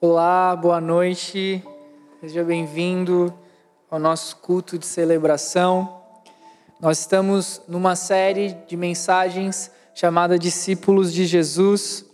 Olá, 0.00 0.54
boa 0.54 0.80
noite. 0.80 1.60
Seja 2.20 2.44
bem-vindo 2.44 3.34
ao 3.90 3.98
nosso 3.98 4.36
culto 4.36 4.78
de 4.78 4.86
celebração. 4.86 6.02
Nós 6.80 7.00
estamos 7.00 7.60
numa 7.66 7.96
série 7.96 8.54
de 8.68 8.76
mensagens 8.76 9.72
chamada 9.92 10.38
Discípulos 10.38 11.12
de 11.12 11.26
Jesus. 11.26 12.04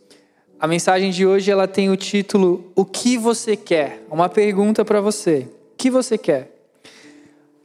A 0.59 0.67
mensagem 0.67 1.11
de 1.11 1.27
hoje 1.27 1.51
ela 1.51 1.69
tem 1.69 1.91
o 1.91 1.97
título 1.97 2.73
O 2.75 2.87
que 2.87 3.19
você 3.19 3.55
quer? 3.55 4.03
Uma 4.11 4.31
pergunta 4.31 4.83
para 4.83 5.03
você. 5.03 5.47
O 5.75 5.77
que 5.77 5.91
você 5.91 6.17
quer? 6.17 6.57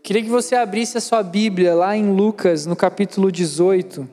Queria 0.03 0.21
que 0.21 0.29
você 0.29 0.53
abrisse 0.53 0.97
a 0.97 1.01
sua 1.01 1.23
Bíblia 1.23 1.73
lá 1.73 1.95
em 1.95 2.11
Lucas, 2.11 2.65
no 2.65 2.75
capítulo 2.75 3.31
18, 3.31 4.05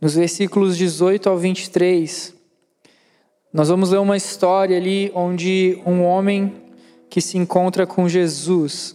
nos 0.00 0.14
versículos 0.14 0.76
18 0.76 1.28
ao 1.28 1.36
23. 1.36 2.37
Nós 3.50 3.70
vamos 3.70 3.90
ler 3.92 3.98
uma 3.98 4.16
história 4.16 4.76
ali 4.76 5.10
onde 5.14 5.80
um 5.86 6.02
homem 6.04 6.52
que 7.08 7.18
se 7.18 7.38
encontra 7.38 7.86
com 7.86 8.06
Jesus. 8.06 8.94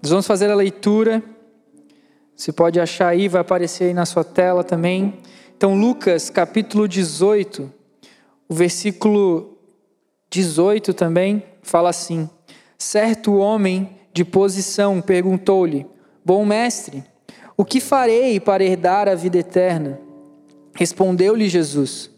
Nós 0.00 0.10
vamos 0.10 0.24
fazer 0.24 0.48
a 0.52 0.54
leitura. 0.54 1.20
Você 2.36 2.52
pode 2.52 2.78
achar 2.78 3.08
aí, 3.08 3.26
vai 3.26 3.40
aparecer 3.40 3.86
aí 3.86 3.94
na 3.94 4.06
sua 4.06 4.22
tela 4.22 4.62
também. 4.62 5.18
Então, 5.56 5.74
Lucas, 5.74 6.30
capítulo 6.30 6.86
18, 6.86 7.72
o 8.48 8.54
versículo 8.54 9.58
18 10.30 10.94
também 10.94 11.42
fala 11.60 11.90
assim: 11.90 12.30
Certo 12.78 13.34
homem 13.34 13.98
de 14.12 14.24
posição 14.24 15.00
perguntou-lhe: 15.00 15.86
Bom 16.24 16.46
mestre, 16.46 17.02
o 17.56 17.64
que 17.64 17.80
farei 17.80 18.38
para 18.38 18.62
herdar 18.62 19.08
a 19.08 19.16
vida 19.16 19.38
eterna? 19.38 20.00
Respondeu-lhe 20.72 21.48
Jesus: 21.48 22.11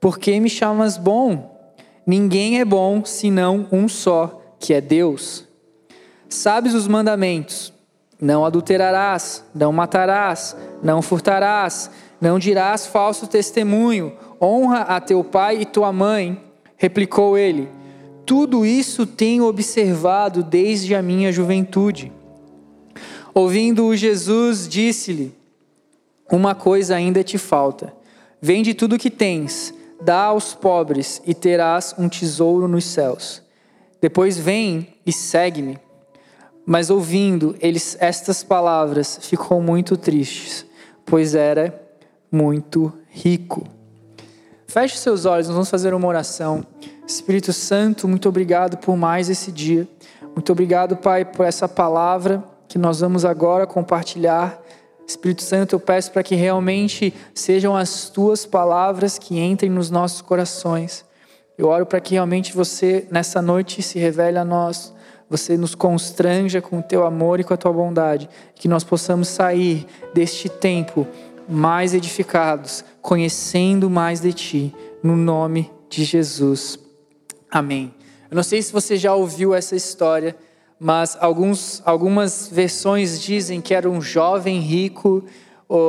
por 0.00 0.18
que 0.18 0.40
me 0.40 0.48
chamas 0.48 0.96
bom? 0.96 1.60
Ninguém 2.06 2.58
é 2.58 2.64
bom 2.64 3.04
senão 3.04 3.68
um 3.70 3.86
só, 3.86 4.40
que 4.58 4.72
é 4.72 4.80
Deus. 4.80 5.46
Sabes 6.26 6.72
os 6.72 6.88
mandamentos: 6.88 7.70
não 8.18 8.46
adulterarás, 8.46 9.44
não 9.54 9.72
matarás, 9.72 10.56
não 10.82 11.02
furtarás, 11.02 11.90
não 12.18 12.38
dirás 12.38 12.86
falso 12.86 13.26
testemunho, 13.26 14.16
honra 14.40 14.80
a 14.80 15.00
teu 15.02 15.22
pai 15.22 15.60
e 15.60 15.66
tua 15.66 15.92
mãe. 15.92 16.42
Replicou 16.78 17.36
ele: 17.36 17.68
Tudo 18.24 18.64
isso 18.64 19.04
tenho 19.04 19.44
observado 19.44 20.42
desde 20.42 20.94
a 20.94 21.02
minha 21.02 21.30
juventude. 21.30 22.10
Ouvindo-o, 23.34 23.94
Jesus 23.94 24.66
disse-lhe: 24.66 25.34
Uma 26.32 26.54
coisa 26.54 26.96
ainda 26.96 27.22
te 27.22 27.36
falta. 27.36 27.92
Vende 28.40 28.72
tudo 28.72 28.94
o 28.94 28.98
que 28.98 29.10
tens 29.10 29.74
dá 30.00 30.24
aos 30.24 30.54
pobres 30.54 31.20
e 31.26 31.34
terás 31.34 31.94
um 31.98 32.08
tesouro 32.08 32.66
nos 32.66 32.84
céus. 32.84 33.42
Depois 34.00 34.38
vem 34.38 34.94
e 35.04 35.12
segue-me. 35.12 35.78
Mas 36.64 36.90
ouvindo 36.90 37.56
eles 37.60 37.96
estas 38.00 38.42
palavras, 38.42 39.18
ficou 39.22 39.60
muito 39.60 39.96
triste, 39.96 40.66
pois 41.04 41.34
era 41.34 41.74
muito 42.30 42.92
rico. 43.08 43.66
Feche 44.66 44.96
seus 44.96 45.24
olhos, 45.24 45.48
nós 45.48 45.54
vamos 45.54 45.70
fazer 45.70 45.92
uma 45.92 46.06
oração. 46.06 46.64
Espírito 47.06 47.52
Santo, 47.52 48.06
muito 48.06 48.28
obrigado 48.28 48.76
por 48.76 48.96
mais 48.96 49.28
esse 49.28 49.50
dia. 49.50 49.88
Muito 50.34 50.52
obrigado, 50.52 50.96
Pai, 50.96 51.24
por 51.24 51.44
essa 51.44 51.68
palavra 51.68 52.42
que 52.68 52.78
nós 52.78 53.00
vamos 53.00 53.24
agora 53.24 53.66
compartilhar. 53.66 54.59
Espírito 55.10 55.42
Santo, 55.42 55.74
eu 55.74 55.80
peço 55.80 56.12
para 56.12 56.22
que 56.22 56.34
realmente 56.34 57.12
sejam 57.34 57.76
as 57.76 58.08
tuas 58.08 58.46
palavras 58.46 59.18
que 59.18 59.38
entrem 59.38 59.70
nos 59.70 59.90
nossos 59.90 60.20
corações. 60.20 61.04
Eu 61.58 61.68
oro 61.68 61.84
para 61.84 62.00
que 62.00 62.14
realmente 62.14 62.54
você, 62.54 63.06
nessa 63.10 63.42
noite, 63.42 63.82
se 63.82 63.98
revele 63.98 64.38
a 64.38 64.44
nós, 64.44 64.94
você 65.28 65.56
nos 65.56 65.74
constranja 65.74 66.60
com 66.62 66.78
o 66.78 66.82
teu 66.82 67.04
amor 67.04 67.38
e 67.38 67.44
com 67.44 67.52
a 67.52 67.56
tua 67.56 67.72
bondade, 67.72 68.28
que 68.54 68.66
nós 68.66 68.82
possamos 68.82 69.28
sair 69.28 69.86
deste 70.14 70.48
tempo 70.48 71.06
mais 71.48 71.92
edificados, 71.92 72.84
conhecendo 73.02 73.90
mais 73.90 74.20
de 74.20 74.32
ti, 74.32 74.74
no 75.02 75.16
nome 75.16 75.70
de 75.88 76.04
Jesus. 76.04 76.78
Amém. 77.50 77.94
Eu 78.30 78.36
não 78.36 78.42
sei 78.42 78.62
se 78.62 78.72
você 78.72 78.96
já 78.96 79.14
ouviu 79.14 79.54
essa 79.54 79.74
história 79.74 80.36
mas 80.80 81.16
alguns, 81.20 81.82
algumas 81.84 82.48
versões 82.50 83.20
dizem 83.20 83.60
que 83.60 83.74
era 83.74 83.88
um 83.88 84.00
jovem 84.00 84.58
rico, 84.60 85.22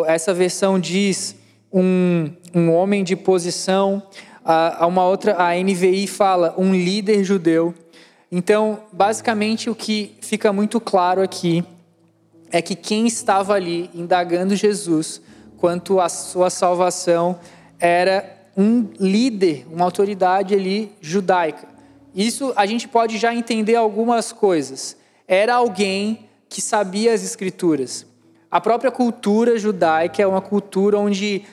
essa 0.06 0.34
versão 0.34 0.78
diz 0.78 1.34
um, 1.72 2.30
um 2.54 2.70
homem 2.74 3.02
de 3.02 3.16
posição, 3.16 4.04
a, 4.44 4.86
uma 4.86 5.06
outra, 5.06 5.42
a 5.42 5.56
NVI 5.56 6.08
fala 6.08 6.54
um 6.58 6.74
líder 6.74 7.24
judeu. 7.24 7.74
Então, 8.30 8.82
basicamente, 8.92 9.70
o 9.70 9.76
que 9.76 10.18
fica 10.20 10.52
muito 10.52 10.82
claro 10.82 11.22
aqui 11.22 11.64
é 12.52 12.62
que 12.62 12.76
quem 12.76 13.08
estava 13.08 13.54
ali 13.54 13.90
indagando 13.94 14.56
Jesus 14.58 15.22
quanto 15.58 16.02
à 16.02 16.10
sua 16.10 16.50
salvação 16.50 17.40
era 17.80 18.42
um 18.58 18.90
líder, 19.00 19.66
uma 19.72 19.86
autoridade 19.86 20.54
ali 20.54 20.92
judaica. 21.00 21.71
Isso 22.16 22.54
a 22.56 22.66
gente 22.66 22.88
pode 22.88 23.18
já 23.18 23.34
entender 23.34 23.76
algumas 23.76 24.32
coisas. 24.32 24.98
Era 25.28 25.56
alguém 25.56 26.28
que 26.50 26.62
sabia 26.62 27.14
as 27.14 27.24
escrituras. 27.24 28.06
A 28.50 28.60
própria 28.60 28.92
cultura 28.92 29.58
judaica 29.58 30.22
é 30.22 30.28
uma 30.28 30.42
cultura 30.42 31.00
onde 31.00 31.44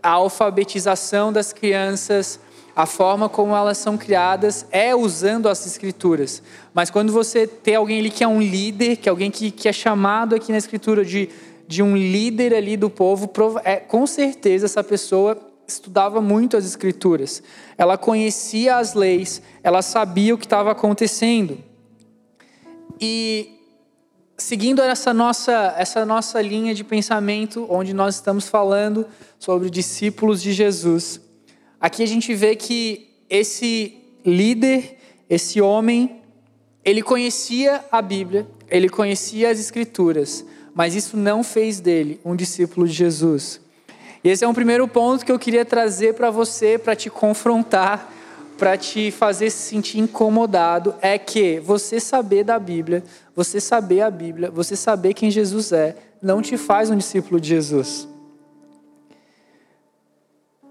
a 0.00 0.10
alfabetização 0.10 1.32
das 1.32 1.52
crianças, 1.52 2.38
a 2.76 2.86
forma 2.86 3.28
como 3.28 3.54
elas 3.54 3.78
são 3.78 3.96
criadas 3.96 4.66
é 4.70 4.94
usando 4.94 5.48
as 5.48 5.66
escrituras. 5.66 6.42
Mas 6.72 6.90
quando 6.90 7.12
você 7.12 7.46
tem 7.46 7.74
alguém 7.74 8.00
ali 8.00 8.10
que 8.10 8.22
é 8.22 8.28
um 8.28 8.40
líder, 8.40 8.96
que 8.96 9.08
é 9.08 9.10
alguém 9.10 9.30
que, 9.30 9.50
que 9.50 9.68
é 9.68 9.72
chamado 9.72 10.34
aqui 10.34 10.52
na 10.52 10.58
escritura 10.58 11.04
de, 11.04 11.28
de 11.66 11.82
um 11.82 11.96
líder 11.96 12.54
ali 12.54 12.76
do 12.76 12.90
povo, 12.90 13.30
é, 13.64 13.76
com 13.76 14.06
certeza 14.06 14.66
essa 14.66 14.84
pessoa 14.84 15.36
estudava 15.66 16.20
muito 16.20 16.56
as 16.56 16.64
escrituras. 16.64 17.42
Ela 17.76 17.96
conhecia 17.96 18.76
as 18.76 18.94
leis, 18.94 19.42
ela 19.62 19.82
sabia 19.82 20.34
o 20.34 20.38
que 20.38 20.46
estava 20.46 20.70
acontecendo. 20.70 21.58
E 23.00 23.54
seguindo 24.36 24.82
essa 24.82 25.14
nossa, 25.14 25.74
essa 25.76 26.04
nossa 26.04 26.40
linha 26.40 26.74
de 26.74 26.84
pensamento, 26.84 27.66
onde 27.70 27.94
nós 27.94 28.16
estamos 28.16 28.48
falando 28.48 29.06
sobre 29.38 29.70
discípulos 29.70 30.42
de 30.42 30.52
Jesus, 30.52 31.20
aqui 31.80 32.02
a 32.02 32.06
gente 32.06 32.34
vê 32.34 32.56
que 32.56 33.10
esse 33.28 33.96
líder, 34.24 34.98
esse 35.28 35.60
homem, 35.60 36.22
ele 36.84 37.02
conhecia 37.02 37.84
a 37.90 38.02
Bíblia, 38.02 38.46
ele 38.68 38.88
conhecia 38.88 39.50
as 39.50 39.58
Escrituras, 39.58 40.44
mas 40.74 40.94
isso 40.94 41.16
não 41.16 41.42
fez 41.42 41.80
dele 41.80 42.20
um 42.24 42.34
discípulo 42.34 42.86
de 42.86 42.92
Jesus. 42.92 43.60
E 44.24 44.30
esse 44.30 44.42
é 44.42 44.48
um 44.48 44.54
primeiro 44.54 44.88
ponto 44.88 45.22
que 45.22 45.30
eu 45.30 45.38
queria 45.38 45.66
trazer 45.66 46.14
para 46.14 46.30
você, 46.30 46.78
para 46.78 46.96
te 46.96 47.10
confrontar, 47.10 48.10
para 48.56 48.74
te 48.74 49.10
fazer 49.10 49.50
se 49.50 49.68
sentir 49.68 49.98
incomodado, 49.98 50.94
é 51.02 51.18
que 51.18 51.60
você 51.60 52.00
saber 52.00 52.42
da 52.42 52.58
Bíblia, 52.58 53.04
você 53.36 53.60
saber 53.60 54.00
a 54.00 54.10
Bíblia, 54.10 54.50
você 54.50 54.74
saber 54.76 55.12
quem 55.12 55.30
Jesus 55.30 55.72
é, 55.72 55.94
não 56.22 56.40
te 56.40 56.56
faz 56.56 56.88
um 56.88 56.96
discípulo 56.96 57.38
de 57.38 57.48
Jesus. 57.48 58.08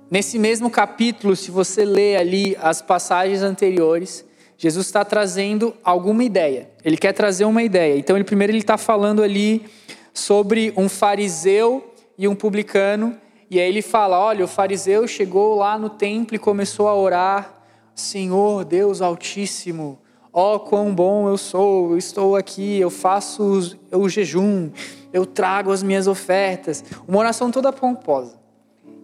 Nesse 0.10 0.40
mesmo 0.40 0.72
capítulo, 0.72 1.36
se 1.36 1.52
você 1.52 1.86
ler 1.86 2.16
ali 2.18 2.58
as 2.60 2.82
passagens 2.82 3.44
anteriores, 3.44 4.26
Jesus 4.58 4.88
está 4.88 5.06
trazendo 5.06 5.76
alguma 5.84 6.24
ideia. 6.24 6.72
Ele 6.84 6.98
quer 6.98 7.14
trazer 7.14 7.46
uma 7.46 7.62
ideia. 7.62 8.00
Então, 8.00 8.18
ele 8.18 8.24
primeiro 8.24 8.52
ele 8.52 8.60
está 8.60 8.80
falando 8.80 9.22
ali 9.22 9.64
sobre 10.12 10.74
um 10.76 10.90
fariseu 10.90 11.94
e 12.18 12.28
um 12.28 12.36
publicano 12.36 13.22
e 13.54 13.60
aí 13.60 13.70
ele 13.70 13.84
fala: 13.84 14.20
olha, 14.20 14.44
o 14.44 14.48
fariseu 14.48 15.08
chegou 15.08 15.56
lá 15.56 15.78
no 15.78 15.88
templo 15.88 16.36
e 16.36 16.40
começou 16.40 16.88
a 16.88 16.96
orar: 16.96 17.62
Senhor 17.94 18.66
Deus 18.66 19.00
Altíssimo, 19.00 20.00
ó 20.34 20.56
oh, 20.56 20.60
quão 20.60 20.94
bom 20.94 21.30
eu 21.30 21.38
sou, 21.38 21.92
eu 21.92 21.98
estou 22.00 22.36
aqui, 22.36 22.80
eu 22.80 22.90
faço 22.90 23.78
o 23.92 24.10
jejum, 24.10 24.72
eu 25.14 25.24
trago 25.24 25.72
as 25.72 25.84
minhas 25.84 26.08
ofertas. 26.08 26.84
Uma 27.08 27.20
oração 27.20 27.52
toda 27.52 27.72
pomposa. 27.72 28.40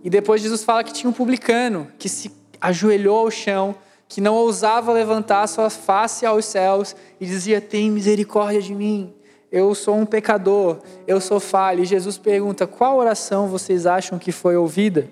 E 0.04 0.10
depois 0.10 0.42
Jesus 0.42 0.64
fala 0.64 0.84
que 0.84 0.94
tinha 0.94 1.10
um 1.10 1.14
publicano 1.14 1.88
que 2.00 2.10
se 2.10 2.32
ajoelhou 2.60 3.20
ao 3.20 3.30
chão, 3.30 3.76
que 4.08 4.20
não 4.20 4.34
ousava 4.34 4.92
levantar 4.92 5.46
sua 5.46 5.70
face 5.70 6.26
aos 6.26 6.46
céus 6.46 6.96
e 7.22 7.26
dizia: 7.28 7.62
Tem 7.62 7.92
misericórdia 7.92 8.64
de 8.64 8.74
mim 8.74 9.14
eu 9.52 9.74
sou 9.74 9.96
um 9.96 10.06
pecador, 10.06 10.78
eu 11.08 11.20
sou 11.20 11.40
falho. 11.40 11.82
E 11.84 11.86
Jesus 11.86 12.18
pergunta: 12.18 12.68
qual 12.68 12.98
oração 12.98 13.48
vocês 13.48 13.86
acham 13.86 14.20
que 14.20 14.32
foi 14.32 14.56
ouvida? 14.56 15.08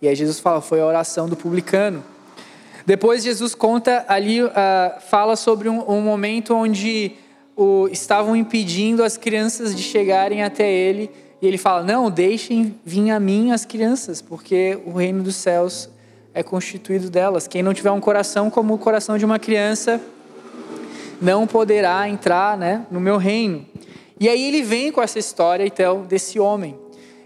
E 0.00 0.08
aí 0.08 0.14
Jesus 0.14 0.40
fala: 0.40 0.60
foi 0.60 0.80
a 0.80 0.86
oração 0.86 1.28
do 1.28 1.36
publicano. 1.36 2.02
Depois 2.86 3.22
Jesus 3.22 3.54
conta 3.54 4.04
ali, 4.08 4.42
uh, 4.42 4.50
fala 5.10 5.36
sobre 5.36 5.68
um, 5.68 5.90
um 5.90 6.00
momento 6.00 6.54
onde 6.54 7.16
o, 7.54 7.86
estavam 7.92 8.34
impedindo 8.34 9.04
as 9.04 9.18
crianças 9.18 9.74
de 9.74 9.82
chegarem 9.82 10.42
até 10.42 10.70
ele. 10.70 11.10
E 11.42 11.46
ele 11.46 11.58
fala: 11.58 11.82
não, 11.82 12.10
deixem 12.10 12.74
vir 12.82 13.10
a 13.10 13.20
mim 13.20 13.52
as 13.52 13.66
crianças, 13.66 14.22
porque 14.22 14.78
o 14.86 14.92
reino 14.92 15.22
dos 15.22 15.36
céus 15.36 15.90
é 16.32 16.42
constituído 16.42 17.10
delas. 17.10 17.46
Quem 17.46 17.62
não 17.62 17.74
tiver 17.74 17.90
um 17.90 18.00
coração 18.00 18.48
como 18.48 18.72
o 18.72 18.78
coração 18.78 19.18
de 19.18 19.24
uma 19.24 19.38
criança 19.38 20.00
não 21.20 21.46
poderá 21.46 22.08
entrar 22.08 22.56
né, 22.56 22.86
no 22.90 23.00
meu 23.00 23.16
reino. 23.16 23.66
E 24.20 24.28
aí 24.28 24.42
ele 24.48 24.62
vem 24.62 24.90
com 24.90 25.00
essa 25.00 25.18
história 25.18 25.64
então 25.64 26.02
desse 26.02 26.40
homem. 26.40 26.76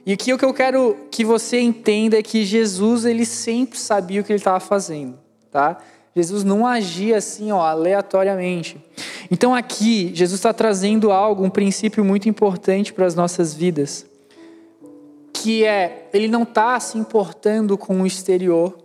E 0.05 0.13
aqui 0.13 0.33
o 0.33 0.39
que 0.39 0.45
eu 0.45 0.53
quero 0.53 0.97
que 1.11 1.25
você 1.25 1.61
entenda 1.61 2.19
é 2.19 2.23
que 2.23 2.45
Jesus 2.45 3.05
ele 3.05 3.25
sempre 3.25 3.79
sabia 3.79 4.21
o 4.21 4.25
que 4.25 4.33
ele 4.33 4.39
estava 4.39 4.59
fazendo, 4.59 5.17
tá? 5.51 5.79
Jesus 6.15 6.45
não 6.45 6.67
agia 6.67 7.17
assim, 7.17 7.53
ó, 7.53 7.61
aleatoriamente. 7.61 8.83
Então 9.31 9.55
aqui 9.55 10.11
Jesus 10.13 10.39
está 10.39 10.53
trazendo 10.53 11.11
algo, 11.11 11.45
um 11.45 11.51
princípio 11.51 12.05
muito 12.05 12.29
importante 12.29 12.93
para 12.93 13.07
as 13.07 13.15
nossas 13.15 13.55
vidas, 13.55 14.05
que 15.33 15.65
é 15.65 16.09
ele 16.13 16.29
não 16.29 16.43
está 16.43 16.79
se 16.81 16.99
importando 16.99 17.79
com 17.79 18.03
o 18.03 18.07
exterior, 18.07 18.77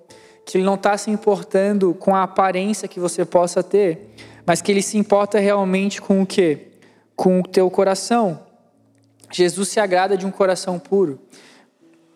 que 0.45 0.57
ele 0.57 0.63
não 0.63 0.75
está 0.75 0.97
se 0.97 1.11
importando 1.11 1.93
com 1.93 2.15
a 2.15 2.23
aparência 2.23 2.87
que 2.87 2.99
você 2.99 3.25
possa 3.25 3.61
ter, 3.61 4.13
mas 4.47 4.61
que 4.61 4.71
ele 4.71 4.81
se 4.81 4.97
importa 4.97 5.39
realmente 5.39 6.01
com 6.01 6.21
o 6.21 6.25
quê? 6.25 6.67
Com 7.17 7.41
o 7.41 7.43
teu 7.43 7.69
coração. 7.69 8.39
Jesus 9.29 9.67
se 9.67 9.77
agrada 9.77 10.15
de 10.15 10.25
um 10.25 10.31
coração 10.31 10.79
puro. 10.79 11.19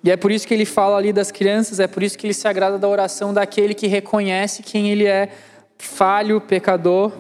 E 0.02 0.10
é 0.10 0.16
por 0.16 0.32
isso 0.32 0.48
que 0.48 0.54
ele 0.54 0.64
fala 0.64 0.96
ali 0.96 1.12
das 1.12 1.30
crianças, 1.30 1.82
é 1.82 1.88
por 1.88 2.02
isso 2.02 2.18
que 2.18 2.26
ele 2.26 2.34
se 2.34 2.48
agrada 2.48 2.80
da 2.80 2.88
oração 2.88 3.34
daquele 3.34 3.74
que 3.74 3.86
reconhece 3.86 4.64
quem 4.64 4.90
ele 4.90 5.06
é, 5.06 5.30
falho, 5.78 6.40
pecador. 6.40 7.12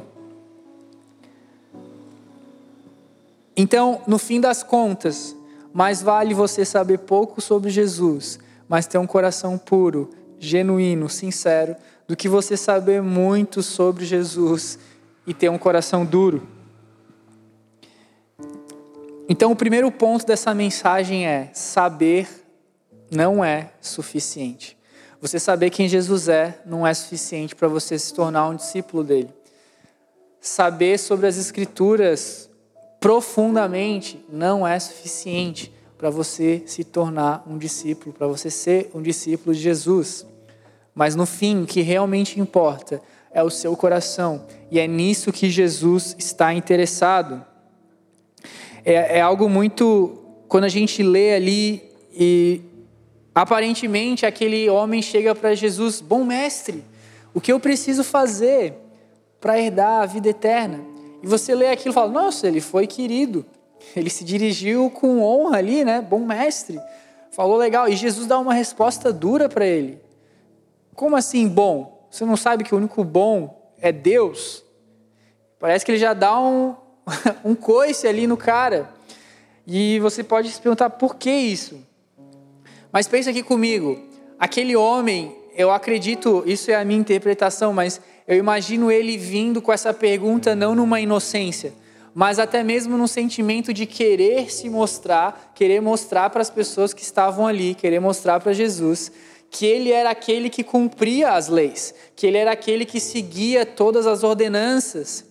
Então, 3.53 4.01
no 4.07 4.17
fim 4.17 4.39
das 4.39 4.63
contas, 4.63 5.35
mais 5.73 6.01
vale 6.01 6.33
você 6.33 6.63
saber 6.63 6.99
pouco 6.99 7.41
sobre 7.41 7.69
Jesus, 7.69 8.39
mas 8.65 8.87
ter 8.87 8.97
um 8.97 9.05
coração 9.05 9.57
puro, 9.57 10.09
genuíno, 10.39 11.09
sincero, 11.09 11.75
do 12.07 12.15
que 12.15 12.29
você 12.29 12.55
saber 12.55 13.01
muito 13.01 13.61
sobre 13.61 14.05
Jesus 14.05 14.79
e 15.25 15.33
ter 15.33 15.49
um 15.49 15.57
coração 15.57 16.05
duro. 16.05 16.47
Então, 19.27 19.51
o 19.51 19.55
primeiro 19.55 19.91
ponto 19.91 20.25
dessa 20.25 20.53
mensagem 20.53 21.25
é: 21.25 21.49
saber 21.53 22.27
não 23.09 23.43
é 23.43 23.71
suficiente. 23.79 24.77
Você 25.21 25.39
saber 25.39 25.69
quem 25.69 25.87
Jesus 25.87 26.27
é 26.27 26.59
não 26.65 26.85
é 26.85 26.93
suficiente 26.93 27.55
para 27.55 27.67
você 27.67 27.99
se 27.99 28.13
tornar 28.13 28.49
um 28.49 28.55
discípulo 28.55 29.03
dele. 29.03 29.29
Saber 30.39 30.97
sobre 30.97 31.27
as 31.27 31.37
Escrituras 31.37 32.49
profundamente 32.99 34.23
não 34.27 34.67
é 34.67 34.79
suficiente 34.79 35.71
para 35.97 36.09
você 36.09 36.63
se 36.65 36.83
tornar 36.83 37.43
um 37.47 37.57
discípulo, 37.57 38.11
para 38.11 38.25
você 38.25 38.49
ser 38.49 38.89
um 38.93 39.01
discípulo 39.01 39.53
de 39.53 39.61
Jesus. 39.61 40.25
Mas 40.95 41.15
no 41.15 41.27
fim, 41.27 41.61
o 41.61 41.67
que 41.67 41.81
realmente 41.81 42.39
importa 42.39 42.99
é 43.33 43.43
o 43.43 43.49
seu 43.49 43.75
coração. 43.75 44.45
E 44.69 44.79
é 44.79 44.87
nisso 44.87 45.31
que 45.31 45.49
Jesus 45.49 46.15
está 46.17 46.53
interessado. 46.53 47.45
É, 48.83 49.17
é 49.19 49.21
algo 49.21 49.49
muito. 49.49 50.17
Quando 50.47 50.65
a 50.65 50.69
gente 50.69 51.01
lê 51.01 51.33
ali 51.33 51.81
e 52.13 52.61
aparentemente 53.33 54.25
aquele 54.25 54.69
homem 54.69 55.01
chega 55.01 55.33
para 55.33 55.55
Jesus: 55.55 56.01
Bom 56.01 56.23
mestre, 56.23 56.83
o 57.33 57.39
que 57.39 57.51
eu 57.51 57.59
preciso 57.59 58.03
fazer 58.03 58.73
para 59.39 59.59
herdar 59.59 60.03
a 60.03 60.05
vida 60.05 60.29
eterna? 60.29 60.81
E 61.23 61.27
você 61.27 61.55
lê 61.55 61.69
aquilo 61.69 61.93
e 61.93 61.95
fala: 61.95 62.11
Nossa, 62.11 62.47
ele 62.47 62.61
foi 62.61 62.87
querido. 62.87 63.45
Ele 63.95 64.09
se 64.09 64.23
dirigiu 64.23 64.89
com 64.91 65.21
honra 65.21 65.57
ali, 65.57 65.83
né? 65.83 66.01
Bom 66.01 66.19
mestre. 66.19 66.79
Falou 67.31 67.57
legal. 67.57 67.87
E 67.87 67.95
Jesus 67.95 68.27
dá 68.27 68.37
uma 68.37 68.53
resposta 68.53 69.11
dura 69.11 69.49
para 69.49 69.65
ele. 69.65 69.99
Como 70.93 71.15
assim 71.15 71.47
bom? 71.47 72.00
Você 72.11 72.25
não 72.25 72.35
sabe 72.35 72.65
que 72.65 72.75
o 72.75 72.77
único 72.77 73.05
bom 73.05 73.71
é 73.79 73.89
Deus? 73.89 74.65
Parece 75.57 75.85
que 75.85 75.93
ele 75.93 75.97
já 75.97 76.13
dá 76.13 76.37
um, 76.37 76.75
um 77.45 77.55
coice 77.55 78.05
ali 78.05 78.27
no 78.27 78.35
cara. 78.35 78.89
E 79.65 79.97
você 79.99 80.21
pode 80.21 80.51
se 80.51 80.59
perguntar 80.59 80.89
por 80.89 81.15
que 81.15 81.31
isso? 81.31 81.79
Mas 82.91 83.07
pensa 83.07 83.29
aqui 83.29 83.41
comigo. 83.41 83.97
Aquele 84.37 84.75
homem, 84.75 85.33
eu 85.55 85.71
acredito, 85.71 86.43
isso 86.45 86.69
é 86.69 86.75
a 86.75 86.83
minha 86.83 86.99
interpretação, 86.99 87.71
mas 87.71 88.01
eu 88.27 88.35
imagino 88.35 88.91
ele 88.91 89.17
vindo 89.17 89.61
com 89.61 89.71
essa 89.71 89.93
pergunta 89.93 90.53
não 90.53 90.75
numa 90.75 90.99
inocência, 90.99 91.73
mas 92.13 92.39
até 92.39 92.61
mesmo 92.61 92.97
num 92.97 93.07
sentimento 93.07 93.73
de 93.73 93.85
querer 93.85 94.51
se 94.51 94.69
mostrar, 94.69 95.53
querer 95.55 95.79
mostrar 95.81 96.29
para 96.29 96.41
as 96.41 96.49
pessoas 96.49 96.93
que 96.93 97.03
estavam 97.03 97.47
ali, 97.47 97.73
querer 97.73 98.01
mostrar 98.01 98.41
para 98.41 98.51
Jesus 98.51 99.11
que 99.51 99.65
ele 99.65 99.91
era 99.91 100.09
aquele 100.09 100.49
que 100.49 100.63
cumpria 100.63 101.33
as 101.33 101.49
leis, 101.49 101.93
que 102.15 102.25
ele 102.25 102.37
era 102.37 102.53
aquele 102.53 102.85
que 102.85 103.01
seguia 103.01 103.65
todas 103.65 104.07
as 104.07 104.23
ordenanças. 104.23 105.25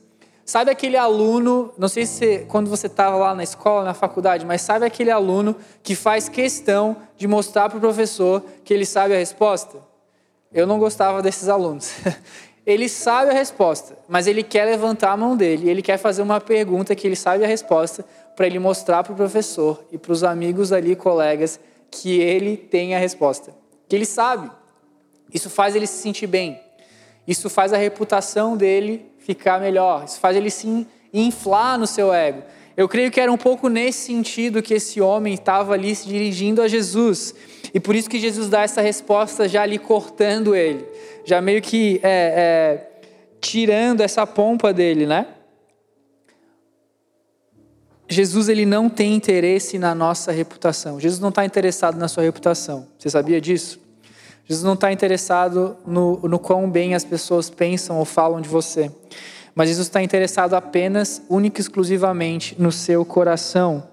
Sabe 0.44 0.70
aquele 0.70 0.96
aluno, 0.96 1.72
não 1.78 1.88
sei 1.88 2.05
se 2.05 2.40
quando 2.40 2.69
você 2.69 2.87
estava 2.87 3.17
lá 3.17 3.34
na 3.34 3.43
escola, 3.43 3.82
na 3.82 3.94
faculdade, 3.94 4.44
mas 4.44 4.61
sabe 4.61 4.84
aquele 4.84 5.11
aluno 5.11 5.56
que 5.82 5.94
faz 5.94 6.28
questão 6.28 6.99
de 7.17 7.26
mostrar 7.26 7.70
para 7.70 7.78
o 7.78 7.81
professor 7.81 8.44
que 8.62 8.75
ele 8.75 8.84
sabe 8.84 9.14
a 9.14 9.19
resposta? 9.19 9.78
Eu 10.52 10.66
não 10.66 10.78
gostava 10.78 11.23
desses 11.23 11.49
alunos. 11.49 11.93
Ele 12.66 12.90
sabe 12.90 13.31
a 13.31 13.34
resposta, 13.34 13.96
mas 14.06 14.26
ele 14.26 14.43
quer 14.43 14.66
levantar 14.66 15.12
a 15.12 15.16
mão 15.16 15.34
dele, 15.34 15.70
ele 15.70 15.81
quer 15.81 15.96
fazer 15.96 16.20
uma 16.20 16.38
pergunta 16.38 16.94
que 16.94 17.06
ele 17.06 17.16
sabe 17.16 17.43
a 17.43 17.49
resposta, 17.49 18.05
para 18.37 18.46
ele 18.46 18.58
mostrar 18.58 19.02
para 19.02 19.14
o 19.14 19.16
professor 19.16 19.82
e 19.90 19.96
para 19.96 20.12
os 20.12 20.23
amigos 20.23 20.70
ali, 20.70 20.94
colegas, 20.94 21.58
que 21.90 22.20
ele 22.20 22.58
tem 22.58 22.94
a 22.94 22.99
resposta 22.99 23.60
que 23.90 23.96
ele 23.96 24.06
sabe. 24.06 24.48
Isso 25.34 25.50
faz 25.50 25.75
ele 25.75 25.87
se 25.87 26.00
sentir 26.00 26.28
bem. 26.28 26.60
Isso 27.26 27.50
faz 27.50 27.72
a 27.72 27.76
reputação 27.76 28.56
dele 28.56 29.04
ficar 29.19 29.60
melhor. 29.60 30.04
Isso 30.04 30.20
faz 30.20 30.37
ele 30.37 30.48
se 30.48 30.87
inflar 31.12 31.76
no 31.76 31.88
seu 31.88 32.14
ego. 32.14 32.44
Eu 32.76 32.88
creio 32.88 33.10
que 33.10 33.20
era 33.20 33.31
um 33.31 33.37
pouco 33.37 33.69
nesse 33.69 34.06
sentido 34.06 34.62
que 34.62 34.75
esse 34.75 35.00
homem 35.00 35.34
estava 35.34 35.75
ali 35.75 35.92
se 35.94 36.06
dirigindo 36.06 36.62
a 36.62 36.69
Jesus. 36.69 37.34
E 37.75 37.81
por 37.81 37.96
isso 37.96 38.08
que 38.08 38.20
Jesus 38.20 38.48
dá 38.48 38.62
essa 38.62 38.81
resposta 38.81 39.48
já 39.48 39.62
ali 39.62 39.76
cortando 39.76 40.54
ele, 40.54 40.87
já 41.25 41.40
meio 41.40 41.60
que 41.60 42.00
é, 42.02 42.08
é, 42.08 42.90
tirando 43.40 44.02
essa 44.02 44.25
pompa 44.25 44.72
dele, 44.72 45.04
né? 45.04 45.26
Jesus 48.11 48.49
ele 48.49 48.67
não 48.67 48.91
tem 48.91 49.15
interesse 49.15 49.79
na 49.79 49.95
nossa 49.95 50.33
reputação. 50.33 50.99
Jesus 50.99 51.21
não 51.21 51.29
está 51.29 51.45
interessado 51.45 51.97
na 51.97 52.09
sua 52.09 52.25
reputação. 52.25 52.89
Você 52.99 53.09
sabia 53.09 53.41
disso? 53.41 53.79
Jesus 54.45 54.65
não 54.65 54.75
está 54.75 54.91
interessado 54.93 55.77
no, 55.87 56.17
no 56.23 56.37
quão 56.37 56.69
bem 56.69 56.97
as 56.97 57.05
pessoas 57.05 57.49
pensam 57.49 57.99
ou 58.00 58.05
falam 58.05 58.40
de 58.40 58.49
você. 58.49 58.90
Mas 59.55 59.69
Jesus 59.69 59.87
está 59.87 60.02
interessado 60.02 60.55
apenas, 60.55 61.23
única 61.31 61.61
e 61.61 61.62
exclusivamente, 61.62 62.57
no 62.59 62.73
seu 62.73 63.05
coração. 63.05 63.85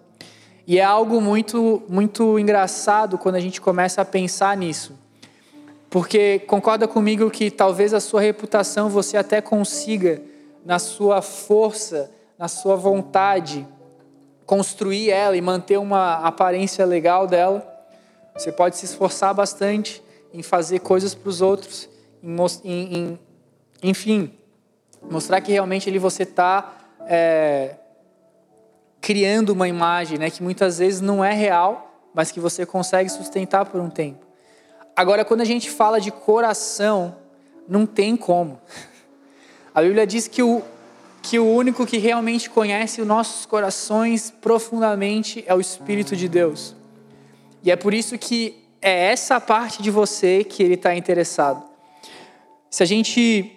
E 0.66 0.80
é 0.80 0.84
algo 0.84 1.22
muito, 1.22 1.84
muito 1.88 2.40
engraçado 2.40 3.20
quando 3.20 3.36
a 3.36 3.40
gente 3.40 3.62
começa 3.62 4.02
a 4.02 4.06
pensar 4.06 4.58
nisso. 4.58 4.94
Porque 5.92 6.40
concorda 6.40 6.88
comigo 6.88 7.30
que 7.30 7.52
talvez 7.52 7.94
a 7.94 8.00
sua 8.00 8.22
reputação 8.22 8.90
você 8.90 9.16
até 9.16 9.42
consiga, 9.42 10.20
na 10.66 10.80
sua 10.80 11.22
força, 11.22 12.10
na 12.38 12.48
sua 12.48 12.76
vontade, 12.76 13.66
construir 14.48 15.12
ela 15.12 15.36
e 15.36 15.42
manter 15.42 15.78
uma 15.78 16.16
aparência 16.26 16.86
legal 16.86 17.28
dela. 17.28 17.68
Você 18.34 18.50
pode 18.50 18.78
se 18.78 18.86
esforçar 18.86 19.34
bastante 19.34 20.02
em 20.34 20.42
fazer 20.42 20.80
coisas 20.80 21.14
para 21.14 21.30
os 21.30 21.42
outros, 21.42 21.90
em, 22.24 22.98
em, 22.98 23.20
enfim, 23.84 24.34
mostrar 25.02 25.42
que 25.42 25.52
realmente 25.52 25.90
ali 25.90 26.00
você 26.00 26.24
está 26.24 26.74
é, 27.02 27.76
criando 29.02 29.50
uma 29.50 29.68
imagem, 29.68 30.18
né, 30.18 30.30
que 30.30 30.42
muitas 30.42 30.80
vezes 30.80 31.02
não 31.02 31.24
é 31.24 31.34
real, 31.34 32.02
mas 32.14 32.32
que 32.32 32.40
você 32.40 32.66
consegue 32.66 33.10
sustentar 33.10 33.66
por 33.66 33.82
um 33.82 33.90
tempo. 33.90 34.26
Agora, 34.96 35.26
quando 35.26 35.42
a 35.42 35.46
gente 35.46 35.70
fala 35.70 36.00
de 36.00 36.10
coração, 36.10 37.18
não 37.68 37.86
tem 37.86 38.16
como. 38.16 38.62
A 39.76 39.82
Bíblia 39.82 40.08
diz 40.08 40.28
que 40.28 40.42
o, 40.42 40.64
que 41.30 41.38
o 41.38 41.46
único 41.46 41.86
que 41.86 41.98
realmente 41.98 42.50
conhece 42.50 43.02
os 43.02 43.08
nossos 43.08 43.46
corações 43.46 44.32
profundamente 44.32 45.44
é 45.46 45.54
o 45.54 45.60
Espírito 45.60 46.16
de 46.16 46.30
Deus. 46.30 46.74
E 47.62 47.70
é 47.70 47.76
por 47.76 47.94
isso 47.94 48.18
que 48.18 48.64
é 48.82 49.12
essa 49.12 49.38
parte 49.42 49.84
de 49.84 49.92
você 49.92 50.46
que 50.46 50.64
ele 50.64 50.76
está 50.76 50.96
interessado. 50.96 51.66
Se 52.70 52.82
a 52.82 52.86
gente 52.86 53.52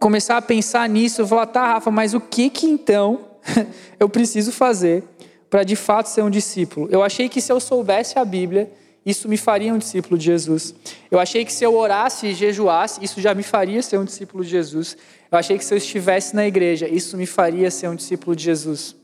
começar 0.00 0.38
a 0.38 0.42
pensar 0.42 0.88
nisso, 0.88 1.20
eu 1.20 1.26
vou 1.26 1.38
falar, 1.38 1.46
tá, 1.46 1.66
Rafa, 1.74 1.90
mas 1.90 2.14
o 2.14 2.20
que 2.20 2.48
que 2.48 2.66
então 2.66 3.20
eu 4.00 4.08
preciso 4.08 4.50
fazer 4.50 5.04
para 5.50 5.62
de 5.62 5.76
fato 5.76 6.06
ser 6.06 6.22
um 6.22 6.30
discípulo? 6.30 6.88
Eu 6.90 7.02
achei 7.02 7.28
que 7.28 7.42
se 7.42 7.52
eu 7.52 7.60
soubesse 7.60 8.18
a 8.18 8.24
Bíblia, 8.24 8.72
isso 9.04 9.28
me 9.28 9.36
faria 9.36 9.74
um 9.74 9.78
discípulo 9.78 10.16
de 10.16 10.24
Jesus. 10.24 10.74
Eu 11.10 11.20
achei 11.20 11.44
que 11.44 11.52
se 11.52 11.64
eu 11.64 11.76
orasse 11.76 12.28
e 12.28 12.34
jejuasse, 12.34 13.04
isso 13.04 13.20
já 13.20 13.34
me 13.34 13.42
faria 13.42 13.82
ser 13.82 13.98
um 13.98 14.04
discípulo 14.04 14.42
de 14.42 14.48
Jesus. 14.48 14.96
Eu 15.30 15.38
achei 15.38 15.58
que 15.58 15.64
se 15.64 15.74
eu 15.74 15.78
estivesse 15.78 16.34
na 16.34 16.46
igreja, 16.46 16.88
isso 16.88 17.16
me 17.16 17.26
faria 17.26 17.70
ser 17.70 17.88
um 17.88 17.94
discípulo 17.94 18.36
de 18.36 18.44
Jesus. 18.44 18.96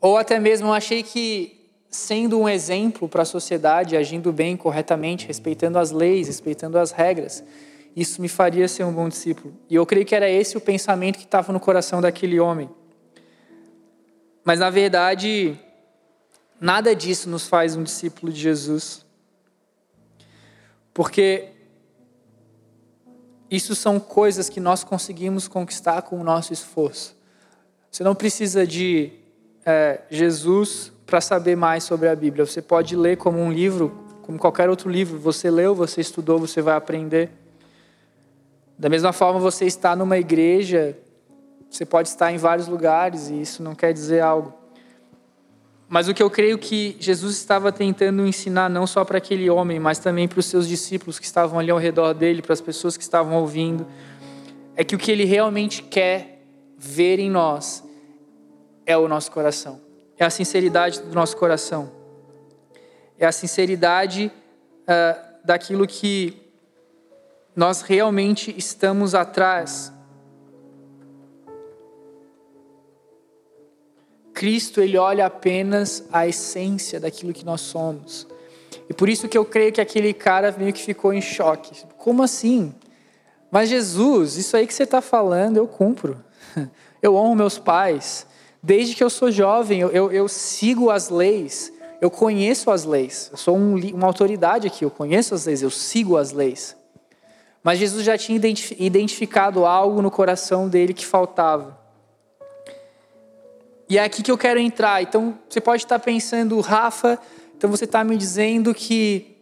Ou 0.00 0.18
até 0.18 0.38
mesmo 0.38 0.68
eu 0.68 0.72
achei 0.72 1.02
que 1.02 1.64
sendo 1.88 2.38
um 2.38 2.48
exemplo 2.48 3.08
para 3.08 3.22
a 3.22 3.24
sociedade, 3.24 3.96
agindo 3.96 4.32
bem, 4.32 4.56
corretamente, 4.56 5.26
respeitando 5.26 5.78
as 5.78 5.92
leis, 5.92 6.26
respeitando 6.26 6.78
as 6.78 6.90
regras. 6.90 7.42
Isso 7.96 8.20
me 8.20 8.28
faria 8.28 8.66
ser 8.66 8.84
um 8.84 8.92
bom 8.92 9.08
discípulo. 9.08 9.54
E 9.70 9.76
eu 9.76 9.86
creio 9.86 10.04
que 10.04 10.14
era 10.14 10.28
esse 10.28 10.56
o 10.56 10.60
pensamento 10.60 11.16
que 11.16 11.24
estava 11.24 11.52
no 11.52 11.60
coração 11.60 12.00
daquele 12.00 12.40
homem. 12.40 12.68
Mas 14.44 14.58
na 14.58 14.68
verdade, 14.68 15.58
nada 16.60 16.94
disso 16.94 17.30
nos 17.30 17.46
faz 17.46 17.76
um 17.76 17.84
discípulo 17.84 18.32
de 18.32 18.40
Jesus. 18.40 19.06
Porque 20.92 21.53
isso 23.54 23.74
são 23.74 24.00
coisas 24.00 24.48
que 24.48 24.60
nós 24.60 24.82
conseguimos 24.82 25.46
conquistar 25.48 26.02
com 26.02 26.20
o 26.20 26.24
nosso 26.24 26.52
esforço. 26.52 27.16
Você 27.90 28.02
não 28.02 28.14
precisa 28.14 28.66
de 28.66 29.12
é, 29.64 30.00
Jesus 30.10 30.92
para 31.06 31.20
saber 31.20 31.56
mais 31.56 31.84
sobre 31.84 32.08
a 32.08 32.16
Bíblia. 32.16 32.44
Você 32.44 32.60
pode 32.62 32.96
ler 32.96 33.16
como 33.16 33.38
um 33.38 33.52
livro, 33.52 33.92
como 34.22 34.38
qualquer 34.38 34.68
outro 34.68 34.90
livro. 34.90 35.18
Você 35.18 35.50
leu, 35.50 35.74
você 35.74 36.00
estudou, 36.00 36.38
você 36.38 36.60
vai 36.60 36.74
aprender. 36.74 37.30
Da 38.78 38.88
mesma 38.88 39.12
forma, 39.12 39.38
você 39.38 39.66
está 39.66 39.94
numa 39.94 40.18
igreja, 40.18 40.98
você 41.70 41.84
pode 41.84 42.08
estar 42.08 42.32
em 42.32 42.36
vários 42.36 42.66
lugares 42.66 43.28
e 43.28 43.40
isso 43.40 43.62
não 43.62 43.74
quer 43.74 43.92
dizer 43.92 44.20
algo. 44.20 44.63
Mas 45.94 46.08
o 46.08 46.12
que 46.12 46.20
eu 46.20 46.28
creio 46.28 46.58
que 46.58 46.96
Jesus 46.98 47.36
estava 47.36 47.70
tentando 47.70 48.26
ensinar 48.26 48.68
não 48.68 48.84
só 48.84 49.04
para 49.04 49.18
aquele 49.18 49.48
homem, 49.48 49.78
mas 49.78 50.00
também 50.00 50.26
para 50.26 50.40
os 50.40 50.46
seus 50.46 50.66
discípulos 50.66 51.20
que 51.20 51.24
estavam 51.24 51.56
ali 51.56 51.70
ao 51.70 51.78
redor 51.78 52.12
dele, 52.12 52.42
para 52.42 52.52
as 52.52 52.60
pessoas 52.60 52.96
que 52.96 53.04
estavam 53.04 53.36
ouvindo, 53.36 53.86
é 54.74 54.82
que 54.82 54.96
o 54.96 54.98
que 54.98 55.12
ele 55.12 55.24
realmente 55.24 55.84
quer 55.84 56.42
ver 56.76 57.20
em 57.20 57.30
nós 57.30 57.84
é 58.84 58.96
o 58.98 59.06
nosso 59.06 59.30
coração. 59.30 59.80
É 60.18 60.24
a 60.24 60.30
sinceridade 60.30 61.00
do 61.00 61.14
nosso 61.14 61.36
coração. 61.36 61.92
É 63.16 63.24
a 63.24 63.30
sinceridade 63.30 64.32
uh, 64.82 65.44
daquilo 65.44 65.86
que 65.86 66.42
nós 67.54 67.82
realmente 67.82 68.52
estamos 68.58 69.14
atrás. 69.14 69.92
Cristo, 74.34 74.82
ele 74.82 74.98
olha 74.98 75.24
apenas 75.24 76.04
a 76.12 76.26
essência 76.26 76.98
daquilo 76.98 77.32
que 77.32 77.44
nós 77.44 77.60
somos. 77.60 78.26
E 78.90 78.92
por 78.92 79.08
isso 79.08 79.28
que 79.28 79.38
eu 79.38 79.44
creio 79.44 79.72
que 79.72 79.80
aquele 79.80 80.12
cara 80.12 80.54
meio 80.58 80.72
que 80.72 80.82
ficou 80.82 81.12
em 81.12 81.22
choque. 81.22 81.84
Como 81.96 82.22
assim? 82.22 82.74
Mas 83.50 83.68
Jesus, 83.68 84.36
isso 84.36 84.56
aí 84.56 84.66
que 84.66 84.74
você 84.74 84.82
está 84.82 85.00
falando, 85.00 85.56
eu 85.56 85.68
cumpro. 85.68 86.22
Eu 87.00 87.16
honro 87.16 87.34
meus 87.34 87.58
pais. 87.58 88.26
Desde 88.62 88.94
que 88.94 89.04
eu 89.04 89.10
sou 89.10 89.30
jovem, 89.30 89.80
eu, 89.80 89.90
eu, 89.90 90.10
eu 90.10 90.26
sigo 90.26 90.88
as 90.88 91.10
leis. 91.10 91.70
Eu 92.00 92.10
conheço 92.10 92.70
as 92.70 92.86
leis. 92.86 93.28
Eu 93.30 93.36
sou 93.36 93.58
um, 93.58 93.74
uma 93.92 94.06
autoridade 94.06 94.66
aqui. 94.66 94.86
Eu 94.86 94.90
conheço 94.90 95.34
as 95.34 95.44
leis. 95.44 95.60
Eu 95.60 95.68
sigo 95.68 96.16
as 96.16 96.32
leis. 96.32 96.74
Mas 97.62 97.78
Jesus 97.78 98.06
já 98.06 98.16
tinha 98.16 98.40
identificado 98.78 99.66
algo 99.66 100.00
no 100.00 100.10
coração 100.10 100.66
dele 100.66 100.94
que 100.94 101.04
faltava. 101.04 101.78
E 103.88 103.98
é 103.98 104.04
aqui 104.04 104.22
que 104.22 104.30
eu 104.30 104.38
quero 104.38 104.58
entrar. 104.58 105.02
Então, 105.02 105.38
você 105.48 105.60
pode 105.60 105.84
estar 105.84 105.98
pensando, 105.98 106.58
Rafa, 106.60 107.18
então 107.56 107.70
você 107.70 107.84
está 107.84 108.02
me 108.02 108.16
dizendo 108.16 108.74
que 108.74 109.36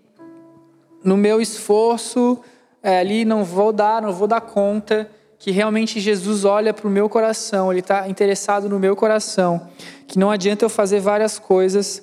no 1.05 1.17
meu 1.17 1.41
esforço 1.41 2.41
é, 2.83 2.99
ali 2.99 3.25
não 3.25 3.45
vou 3.45 3.73
dar, 3.73 4.03
não 4.03 4.13
vou 4.13 4.27
dar 4.27 4.41
conta, 4.41 5.11
que 5.39 5.51
realmente 5.51 6.01
Jesus 6.01 6.45
olha 6.45 6.73
para 6.73 6.87
o 6.87 6.91
meu 6.91 7.09
coração, 7.09 7.73
ele 7.73 7.81
está 7.81 8.09
interessado 8.09 8.69
no 8.69 8.79
meu 8.79 8.95
coração, 8.95 9.69
que 10.07 10.19
não 10.19 10.31
adianta 10.31 10.65
eu 10.65 10.69
fazer 10.69 11.01
várias 11.01 11.39
coisas, 11.39 12.03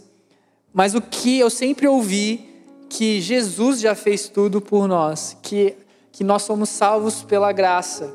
mas 0.74 0.96
o 0.96 1.02
que 1.02 1.40
eu 1.40 1.50
sempre 1.50 1.88
ouvi, 1.88 2.50
que 2.90 3.22
Jesus 3.22 3.80
já 3.80 3.96
fez 3.96 4.28
tudo 4.28 4.60
por 4.60 4.88
nós, 4.88 5.38
que 5.42 5.78
que 6.20 6.24
nós 6.24 6.42
somos 6.42 6.68
salvos 6.68 7.24
pela 7.24 7.52
graça 7.54 8.14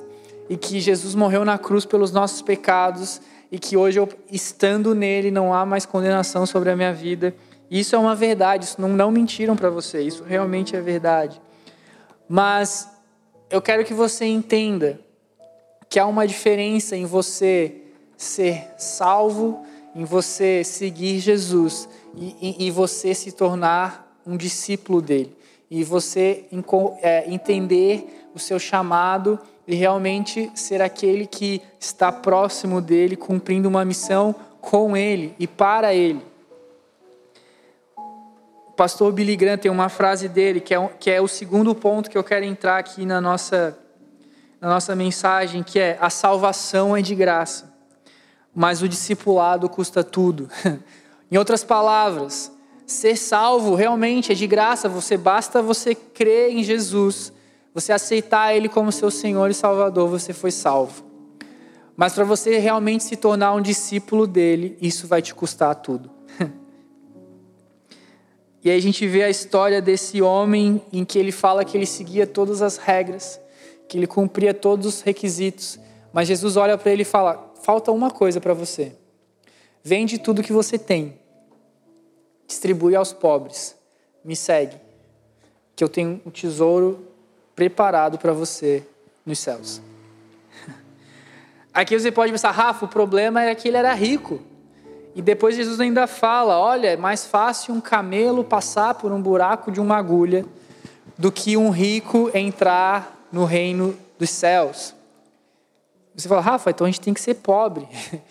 e 0.49 0.59
que 0.59 0.79
Jesus 0.79 1.15
morreu 1.15 1.43
na 1.43 1.57
cruz 1.57 1.87
pelos 1.87 2.13
nossos 2.13 2.43
pecados 2.43 3.19
e 3.55 3.59
que 3.61 3.77
hoje 3.77 4.01
eu 4.01 4.09
estando 4.33 4.97
nele 4.97 5.31
não 5.31 5.55
há 5.55 5.65
mais 5.65 5.87
condenação 5.87 6.45
sobre 6.45 6.71
a 6.71 6.77
minha 6.77 6.93
vida. 6.93 7.33
Isso 7.71 7.95
é 7.95 7.99
uma 7.99 8.13
verdade, 8.13 8.65
isso 8.65 8.81
não, 8.81 8.89
não 8.89 9.13
mentiram 9.13 9.55
para 9.55 9.71
você, 9.71 10.03
isso 10.03 10.25
realmente 10.25 10.75
é 10.75 10.81
verdade. 10.81 11.41
Mas 12.29 12.91
eu 13.49 13.63
quero 13.63 13.85
que 13.85 13.95
você 13.95 14.25
entenda 14.25 14.99
que 15.89 16.01
há 16.01 16.07
uma 16.07 16.27
diferença 16.27 16.97
em 16.97 17.05
você 17.05 17.77
ser 18.17 18.73
salvo, 18.77 19.65
em 19.95 20.05
você 20.05 20.65
seguir 20.65 21.21
Jesus 21.21 21.89
e, 22.17 22.57
e, 22.59 22.67
e 22.67 22.71
você 22.73 23.15
se 23.15 23.31
tornar 23.31 24.19
um 24.27 24.37
discípulo 24.37 25.01
dele 25.01 25.33
e 25.71 25.85
você 25.85 26.47
é, 27.01 27.31
entender 27.33 28.27
o 28.35 28.39
seu 28.41 28.59
chamado 28.59 29.39
e 29.67 29.75
realmente 29.75 30.51
ser 30.55 30.83
aquele 30.83 31.27
que 31.27 31.63
está 31.79 32.13
próximo 32.13 32.81
dele, 32.81 33.17
cumprindo 33.17 33.69
uma 33.69 33.85
missão 33.85 34.35
com 34.61 34.97
ele 34.97 35.35
e 35.39 35.47
para 35.47 35.95
ele. 35.95 36.23
O 37.97 38.73
pastor 38.77 39.13
Billy 39.13 39.37
Graham 39.37 39.59
tem 39.59 39.71
uma 39.71 39.89
frase 39.89 40.29
dele 40.29 40.61
que 40.61 40.75
é, 40.75 40.89
que 40.99 41.11
é 41.11 41.21
o 41.21 41.29
segundo 41.29 41.75
ponto 41.75 42.11
que 42.11 42.19
eu 42.19 42.25
quero 42.25 42.45
entrar 42.45 42.79
aqui 42.79 43.07
na 43.07 43.21
nossa, 43.21 43.79
na 44.61 44.69
nossa 44.69 44.95
mensagem, 44.97 45.63
que 45.63 45.79
é 45.79 45.97
a 46.01 46.11
salvação 46.11 46.97
é 46.97 47.01
de 47.01 47.15
graça, 47.15 47.73
mas 48.55 48.83
o 48.83 48.89
discipulado 48.89 49.69
custa 49.69 50.03
tudo. 50.03 50.49
em 51.31 51.37
outras 51.39 51.63
palavras, 51.63 52.53
Ser 52.87 53.17
salvo 53.17 53.75
realmente 53.75 54.31
é 54.31 54.35
de 54.35 54.47
graça, 54.47 54.89
você 54.89 55.17
basta 55.17 55.63
você 55.63 55.95
crer 55.95 56.51
em 56.51 56.63
Jesus, 56.63 57.33
você 57.75 57.93
aceitar 57.93 58.55
ele 58.55 58.69
como 58.69 58.93
seu 58.93 59.11
Senhor 59.11 59.51
e 59.51 59.55
Salvador, 59.55 60.09
você 60.09 60.33
foi 60.33 60.53
salvo. 60.53 61.05
Mas 61.97 62.15
para 62.15 62.25
você 62.25 62.59
realmente 62.59 63.05
se 63.05 63.17
tornar 63.17 63.53
um 63.53 63.61
discípulo 63.61 64.27
dele, 64.27 64.79
isso 64.81 65.07
vai 65.07 65.21
te 65.21 65.35
custar 65.35 65.75
tudo. 65.75 66.11
e 68.63 68.71
aí 68.71 68.79
a 68.79 68.81
gente 68.81 69.07
vê 69.07 69.25
a 69.25 69.29
história 69.29 69.83
desse 69.83 70.23
homem 70.23 70.81
em 70.93 71.05
que 71.05 71.19
ele 71.19 71.33
fala 71.33 71.65
que 71.65 71.77
ele 71.77 71.87
seguia 71.87 72.27
todas 72.27 72.63
as 72.63 72.77
regras, 72.77 73.41
que 73.89 73.99
ele 73.99 74.07
cumpria 74.07 74.55
todos 74.55 74.87
os 74.87 75.01
requisitos, 75.01 75.79
mas 76.13 76.29
Jesus 76.29 76.57
olha 76.57 76.79
para 76.79 76.93
ele 76.93 77.03
e 77.03 77.05
fala: 77.05 77.53
falta 77.63 77.93
uma 77.93 78.11
coisa 78.11 78.41
para 78.41 78.55
você. 78.55 78.93
Vende 79.83 80.19
tudo 80.19 80.43
que 80.43 80.53
você 80.53 80.79
tem 80.79 81.19
distribui 82.47 82.95
aos 82.95 83.13
pobres. 83.13 83.77
Me 84.25 84.37
segue, 84.37 84.77
que 85.77 85.83
eu 85.83 85.89
tenho 85.89 86.21
um 86.25 86.31
tesouro 86.31 87.09
preparado 87.55 88.19
para 88.19 88.33
você 88.33 88.87
nos 89.25 89.39
céus. 89.39 89.81
Aqui 91.73 91.99
você 91.99 92.11
pode 92.11 92.33
pensar, 92.33 92.51
Rafa, 92.51 92.85
o 92.85 92.89
problema 92.89 93.43
era 93.43 93.55
que 93.55 93.69
ele 93.69 93.77
era 93.77 93.93
rico. 93.95 94.41
E 95.15 95.23
depois 95.23 95.55
Jesus 95.55 95.79
ainda 95.81 96.07
fala: 96.07 96.59
olha, 96.59 96.89
é 96.89 96.97
mais 96.97 97.25
fácil 97.25 97.75
um 97.75 97.81
camelo 97.81 98.43
passar 98.43 98.95
por 98.95 99.13
um 99.13 99.23
buraco 99.23 99.71
de 99.71 99.81
uma 99.81 99.97
agulha 99.97 100.45
do 101.17 101.31
que 101.31 101.57
um 101.57 101.71
rico 101.71 102.31
entrar 102.35 103.27
no 103.31 103.45
reino 103.45 103.97
dos 104.19 104.31
céus. 104.31 104.95
Você 106.15 106.29
fala, 106.29 106.41
Rafa, 106.41 106.71
então 106.71 106.87
a 106.87 106.91
gente 106.91 107.01
tem 107.01 107.15
que 107.15 107.21
ser 107.21 107.35
pobre. 107.35 107.89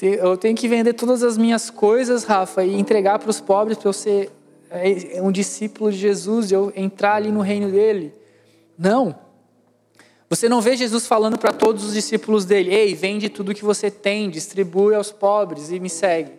Eu 0.00 0.36
tenho 0.36 0.56
que 0.56 0.66
vender 0.66 0.94
todas 0.94 1.22
as 1.22 1.38
minhas 1.38 1.70
coisas, 1.70 2.24
Rafa, 2.24 2.64
e 2.64 2.74
entregar 2.74 3.20
para 3.20 3.30
os 3.30 3.40
pobres 3.40 3.78
para 3.78 3.88
eu 3.88 3.92
ser 3.92 4.32
é, 4.68 5.22
um 5.22 5.30
discípulo 5.30 5.92
de 5.92 5.96
Jesus 5.96 6.50
e 6.50 6.54
eu 6.54 6.72
entrar 6.74 7.14
ali 7.14 7.30
no 7.30 7.40
reino 7.40 7.70
dele. 7.70 8.12
Não. 8.78 9.14
Você 10.28 10.48
não 10.48 10.62
vê 10.62 10.76
Jesus 10.76 11.06
falando 11.06 11.38
para 11.38 11.52
todos 11.52 11.84
os 11.84 11.92
discípulos 11.92 12.44
dele: 12.44 12.74
Ei, 12.74 12.94
vende 12.94 13.28
tudo 13.28 13.54
que 13.54 13.64
você 13.64 13.90
tem, 13.90 14.30
distribui 14.30 14.94
aos 14.94 15.12
pobres 15.12 15.70
e 15.70 15.78
me 15.78 15.90
segue. 15.90 16.32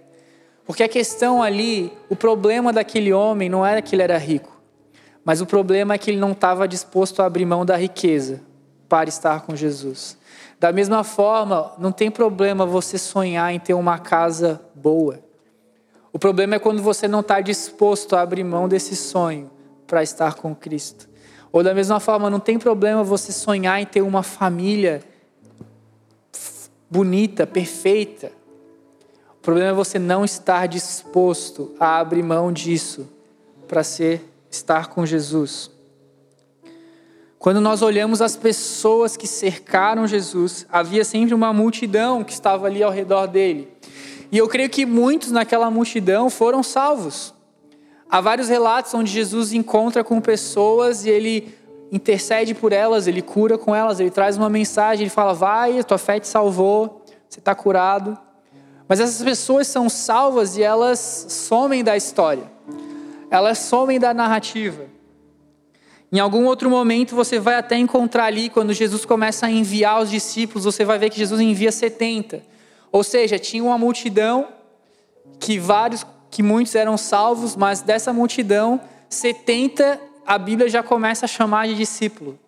Porque 0.66 0.84
a 0.84 0.90
questão 0.90 1.44
ali, 1.44 1.92
o 2.10 2.16
problema 2.16 2.74
daquele 2.74 3.14
homem 3.14 3.50
não 3.50 3.66
era 3.66 3.82
que 3.82 3.96
ele 3.96 4.02
era 4.02 4.18
rico, 4.18 4.62
mas 5.24 5.42
o 5.42 5.46
problema 5.46 5.94
é 5.94 5.98
que 5.98 6.10
ele 6.10 6.20
não 6.20 6.32
estava 6.32 6.68
disposto 6.68 7.22
a 7.22 7.26
abrir 7.26 7.46
mão 7.46 7.66
da 7.66 7.76
riqueza 7.76 8.42
para 8.90 9.10
estar 9.10 9.42
com 9.42 9.56
Jesus. 9.56 10.18
Da 10.60 10.72
mesma 10.72 11.04
forma, 11.04 11.74
não 11.78 11.92
tem 11.92 12.10
problema 12.10 12.66
você 12.66 12.98
sonhar 12.98 13.54
em 13.54 13.60
ter 13.60 13.74
uma 13.74 14.00
casa 14.00 14.62
boa. 14.74 15.20
O 16.12 16.20
problema 16.20 16.56
é 16.56 16.60
quando 16.60 16.82
você 16.82 17.08
não 17.08 17.20
está 17.20 17.42
disposto 17.42 18.16
a 18.16 18.22
abrir 18.22 18.44
mão 18.44 18.68
desse 18.68 18.96
sonho 18.96 19.52
para 19.86 20.02
estar 20.02 20.36
com 20.36 20.56
Cristo. 20.56 21.10
Ou 21.54 21.62
da 21.62 21.72
mesma 21.72 22.00
forma, 22.00 22.32
não 22.32 22.40
tem 22.40 22.58
problema 22.58 23.04
você 23.04 23.32
sonhar 23.32 23.80
em 23.80 23.86
ter 23.86 24.02
uma 24.02 24.24
família 24.24 25.04
bonita, 26.90 27.46
perfeita. 27.46 28.32
O 29.38 29.42
problema 29.44 29.70
é 29.70 29.74
você 29.74 30.00
não 30.00 30.26
estar 30.26 30.68
disposto 30.68 31.76
a 31.80 32.00
abrir 32.00 32.24
mão 32.24 32.52
disso 32.52 33.08
para 33.68 33.84
ser 33.84 34.28
estar 34.50 34.88
com 34.88 35.06
Jesus. 35.06 35.70
Quando 37.38 37.62
nós 37.62 37.82
olhamos 37.82 38.22
as 38.22 38.36
pessoas 38.36 39.16
que 39.16 39.28
cercaram 39.28 40.08
Jesus, 40.08 40.66
havia 40.72 41.06
sempre 41.06 41.36
uma 41.36 41.54
multidão 41.54 42.24
que 42.24 42.32
estava 42.32 42.66
ali 42.66 42.82
ao 42.82 42.92
redor 42.92 43.28
dele. 43.28 43.72
E 44.32 44.38
eu 44.38 44.48
creio 44.48 44.70
que 44.70 44.86
muitos 44.86 45.30
naquela 45.30 45.70
multidão 45.70 46.32
foram 46.32 46.64
salvos. 46.64 47.33
Há 48.14 48.22
vários 48.22 48.48
relatos 48.48 48.94
onde 48.94 49.12
Jesus 49.12 49.54
encontra 49.54 50.04
com 50.04 50.22
pessoas 50.22 51.04
e 51.04 51.10
ele 51.10 51.58
intercede 51.92 52.54
por 52.54 52.72
elas, 52.72 53.08
ele 53.08 53.24
cura 53.24 53.58
com 53.58 53.74
elas, 53.74 54.00
ele 54.00 54.12
traz 54.12 54.38
uma 54.38 54.52
mensagem, 54.52 55.06
ele 55.06 55.10
fala: 55.10 55.34
Vai, 55.34 55.84
tua 55.84 55.98
fé 55.98 56.20
te 56.20 56.28
salvou, 56.28 57.04
você 57.28 57.40
está 57.40 57.56
curado. 57.56 58.16
Mas 58.88 59.00
essas 59.00 59.24
pessoas 59.24 59.66
são 59.66 59.90
salvas 59.90 60.56
e 60.58 60.62
elas 60.62 61.26
somem 61.28 61.84
da 61.84 61.98
história, 61.98 62.44
elas 63.32 63.58
somem 63.58 64.00
da 64.00 64.14
narrativa. 64.14 64.86
Em 66.12 66.20
algum 66.20 66.46
outro 66.46 66.70
momento 66.70 67.16
você 67.16 67.40
vai 67.40 67.56
até 67.56 67.78
encontrar 67.78 68.26
ali, 68.26 68.48
quando 68.48 68.74
Jesus 68.74 69.06
começa 69.06 69.48
a 69.48 69.50
enviar 69.50 70.00
os 70.00 70.12
discípulos, 70.12 70.66
você 70.66 70.86
vai 70.86 71.00
ver 71.00 71.10
que 71.10 71.18
Jesus 71.18 71.42
envia 71.42 71.72
70. 71.72 72.44
Ou 72.92 73.04
seja, 73.04 73.40
tinha 73.40 73.64
uma 73.64 73.80
multidão 73.80 74.50
que 75.40 75.58
vários, 75.58 76.06
que 76.34 76.42
muitos 76.42 76.74
eram 76.74 76.98
salvos, 76.98 77.56
mas 77.56 77.82
dessa 77.82 78.12
multidão, 78.12 78.82
70 79.08 80.02
a 80.26 80.36
Bíblia 80.40 80.68
já 80.68 80.82
começa 80.82 81.26
a 81.26 81.28
chamar 81.28 81.68
de 81.68 81.76
discípulo. 81.76 82.40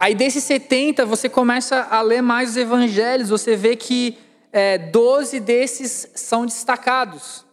Aí 0.00 0.14
desses 0.14 0.42
70 0.44 1.04
você 1.04 1.28
começa 1.28 1.82
a 1.82 2.00
ler 2.00 2.22
mais 2.22 2.50
os 2.50 2.56
evangelhos, 2.56 3.28
você 3.28 3.54
vê 3.56 3.76
que 3.76 4.16
é, 4.50 4.78
12 4.78 5.38
desses 5.38 6.08
são 6.14 6.46
destacados. 6.46 7.44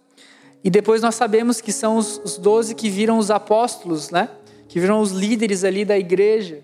E 0.64 0.70
depois 0.70 1.02
nós 1.02 1.16
sabemos 1.16 1.60
que 1.60 1.74
são 1.74 1.98
os, 1.98 2.22
os 2.24 2.38
12 2.38 2.74
que 2.74 2.90
viram 2.90 3.18
os 3.18 3.30
apóstolos, 3.30 4.10
né? 4.10 4.30
Que 4.70 4.80
viram 4.80 5.02
os 5.02 5.12
líderes 5.12 5.66
ali 5.66 5.84
da 5.84 5.98
igreja. 5.98 6.64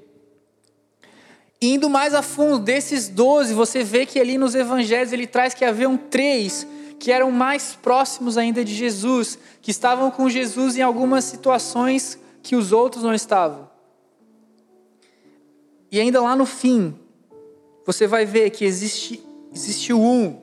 Indo 1.62 1.90
mais 1.90 2.14
a 2.14 2.22
fundo, 2.22 2.60
desses 2.60 3.10
doze, 3.10 3.54
você 3.54 3.84
vê 3.84 4.06
que 4.06 4.18
ali 4.18 4.38
nos 4.38 4.56
evangelhos 4.56 5.12
ele 5.12 5.28
traz 5.28 5.54
que 5.54 5.66
haviam 5.66 5.98
três 5.98 6.66
que 7.00 7.12
eram 7.12 7.32
mais 7.32 7.76
próximos 7.76 8.38
ainda 8.38 8.64
de 8.64 8.74
Jesus, 8.74 9.38
que 9.62 9.72
estavam 9.72 10.10
com 10.10 10.30
Jesus 10.30 10.78
em 10.78 10.82
algumas 10.82 11.24
situações 11.24 12.20
que 12.42 12.56
os 12.56 12.72
outros 12.72 13.04
não 13.04 13.14
estavam. 13.14 13.70
E 15.92 16.00
ainda 16.00 16.22
lá 16.22 16.36
no 16.36 16.46
fim, 16.46 16.98
você 17.86 18.08
vai 18.08 18.26
ver 18.26 18.50
que 18.50 18.66
existe, 18.66 19.24
existiu 19.54 20.02
um 20.02 20.42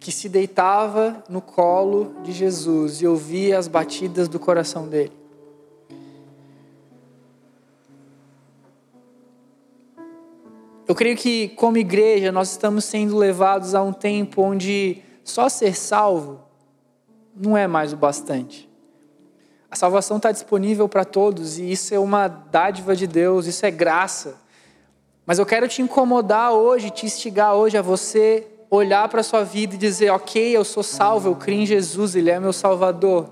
que 0.00 0.10
se 0.10 0.28
deitava 0.28 1.22
no 1.28 1.40
colo 1.40 2.16
de 2.24 2.32
Jesus 2.32 3.00
e 3.00 3.06
ouvia 3.06 3.56
as 3.56 3.68
batidas 3.68 4.26
do 4.26 4.40
coração 4.40 4.88
dele. 4.88 5.21
Eu 10.86 10.94
creio 10.94 11.16
que, 11.16 11.48
como 11.50 11.78
igreja, 11.78 12.32
nós 12.32 12.50
estamos 12.50 12.84
sendo 12.84 13.16
levados 13.16 13.74
a 13.74 13.82
um 13.82 13.92
tempo 13.92 14.42
onde 14.42 15.02
só 15.24 15.48
ser 15.48 15.76
salvo 15.76 16.40
não 17.34 17.56
é 17.56 17.66
mais 17.66 17.92
o 17.92 17.96
bastante. 17.96 18.68
A 19.70 19.76
salvação 19.76 20.18
está 20.18 20.30
disponível 20.30 20.88
para 20.88 21.04
todos 21.04 21.58
e 21.58 21.70
isso 21.70 21.94
é 21.94 21.98
uma 21.98 22.28
dádiva 22.28 22.94
de 22.94 23.06
Deus, 23.06 23.46
isso 23.46 23.64
é 23.64 23.70
graça. 23.70 24.36
Mas 25.24 25.38
eu 25.38 25.46
quero 25.46 25.66
te 25.66 25.80
incomodar 25.80 26.52
hoje, 26.52 26.90
te 26.90 27.06
instigar 27.06 27.54
hoje 27.54 27.78
a 27.78 27.82
você 27.82 28.46
olhar 28.68 29.08
para 29.08 29.20
a 29.20 29.24
sua 29.24 29.44
vida 29.44 29.74
e 29.74 29.78
dizer: 29.78 30.10
Ok, 30.10 30.54
eu 30.54 30.64
sou 30.64 30.82
salvo, 30.82 31.30
eu 31.30 31.36
creio 31.36 31.62
em 31.62 31.66
Jesus, 31.66 32.14
Ele 32.14 32.30
é 32.30 32.38
meu 32.38 32.52
Salvador. 32.52 33.30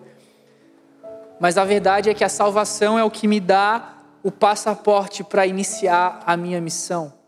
Mas 1.39 1.59
a 1.59 1.65
verdade 1.65 2.09
é 2.09 2.15
que 2.15 2.25
a 2.25 2.29
salvação 2.29 2.99
é 2.99 3.05
o 3.05 3.11
que 3.11 3.27
me 3.27 3.41
dá 3.41 3.97
o 4.23 4.31
passaporte 4.31 5.25
para 5.25 5.47
iniciar 5.47 6.23
a 6.25 6.37
minha 6.37 6.61
missão. 6.61 7.20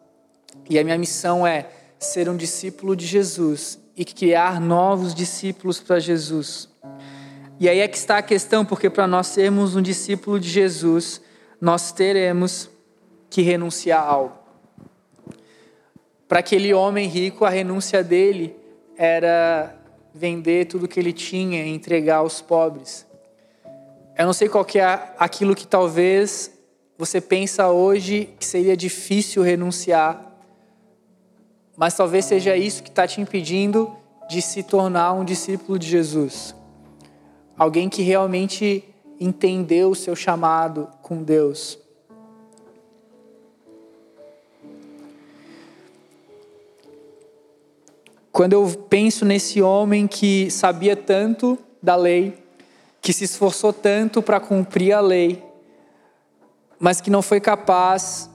E 0.69 0.79
a 0.79 0.85
minha 0.85 0.99
missão 0.99 1.47
é 1.47 1.69
ser 1.99 2.29
um 2.29 2.37
discípulo 2.37 2.97
de 2.97 3.07
Jesus 3.07 3.79
e 3.97 4.05
criar 4.05 4.61
novos 4.61 5.15
discípulos 5.15 5.81
para 5.81 5.99
Jesus. 5.99 6.69
E 7.61 7.69
aí 7.69 7.81
é 7.81 7.89
que 7.89 7.97
está 7.97 8.19
a 8.19 8.23
questão, 8.23 8.65
porque 8.65 8.91
para 8.91 9.07
nós 9.07 9.29
sermos 9.29 9.77
um 9.77 9.83
discípulo 9.83 10.41
de 10.41 10.49
Jesus, 10.49 11.21
nós 11.61 11.93
teremos 11.93 12.69
que 13.31 13.43
renunciar 13.43 14.03
a 14.03 14.07
algo. 14.07 14.39
Para 16.27 16.41
aquele 16.41 16.73
homem 16.73 17.09
rico, 17.09 17.45
a 17.45 17.51
renúncia 17.51 18.03
dele 18.03 18.57
era 18.97 19.77
vender 20.15 20.67
tudo 20.67 20.89
que 20.89 20.99
ele 20.99 21.13
tinha 21.13 21.65
e 21.65 21.69
entregar 21.69 22.17
aos 22.17 22.41
pobres. 22.41 23.07
Eu 24.19 24.27
não 24.27 24.33
sei 24.33 24.49
qual 24.49 24.65
que 24.65 24.79
é 24.79 25.15
aquilo 25.19 25.55
que 25.55 25.67
talvez 25.67 26.51
você 26.99 27.21
pensa 27.21 27.69
hoje 27.69 28.31
que 28.39 28.45
seria 28.45 28.77
difícil 28.77 29.43
renunciar, 29.43 30.32
mas 31.77 31.95
talvez 31.95 32.25
seja 32.25 32.57
isso 32.57 32.83
que 32.83 32.91
está 32.91 33.07
te 33.07 33.21
impedindo 33.21 33.97
de 34.29 34.41
se 34.43 34.63
tornar 34.63 35.13
um 35.13 35.25
discípulo 35.25 35.79
de 35.79 35.87
Jesus. 35.87 36.55
Alguém 37.57 37.89
que 37.89 38.03
realmente 38.03 38.85
entendeu 39.19 39.91
o 39.91 39.95
seu 39.95 40.17
chamado 40.17 40.89
com 41.03 41.23
Deus. 41.23 41.79
Quando 48.31 48.55
eu 48.55 48.67
penso 48.89 49.25
nesse 49.25 49.61
homem 49.61 50.07
que 50.07 50.51
sabia 50.51 50.97
tanto 50.97 51.59
da 51.83 51.95
lei, 51.95 52.43
que 53.01 53.13
se 53.13 53.25
esforçou 53.25 53.73
tanto 53.73 54.23
para 54.23 54.41
cumprir 54.41 54.93
a 54.93 55.01
lei, 55.01 55.43
mas 56.79 57.01
que 57.01 57.11
não 57.11 57.21
foi 57.21 57.41
capaz 57.41 58.31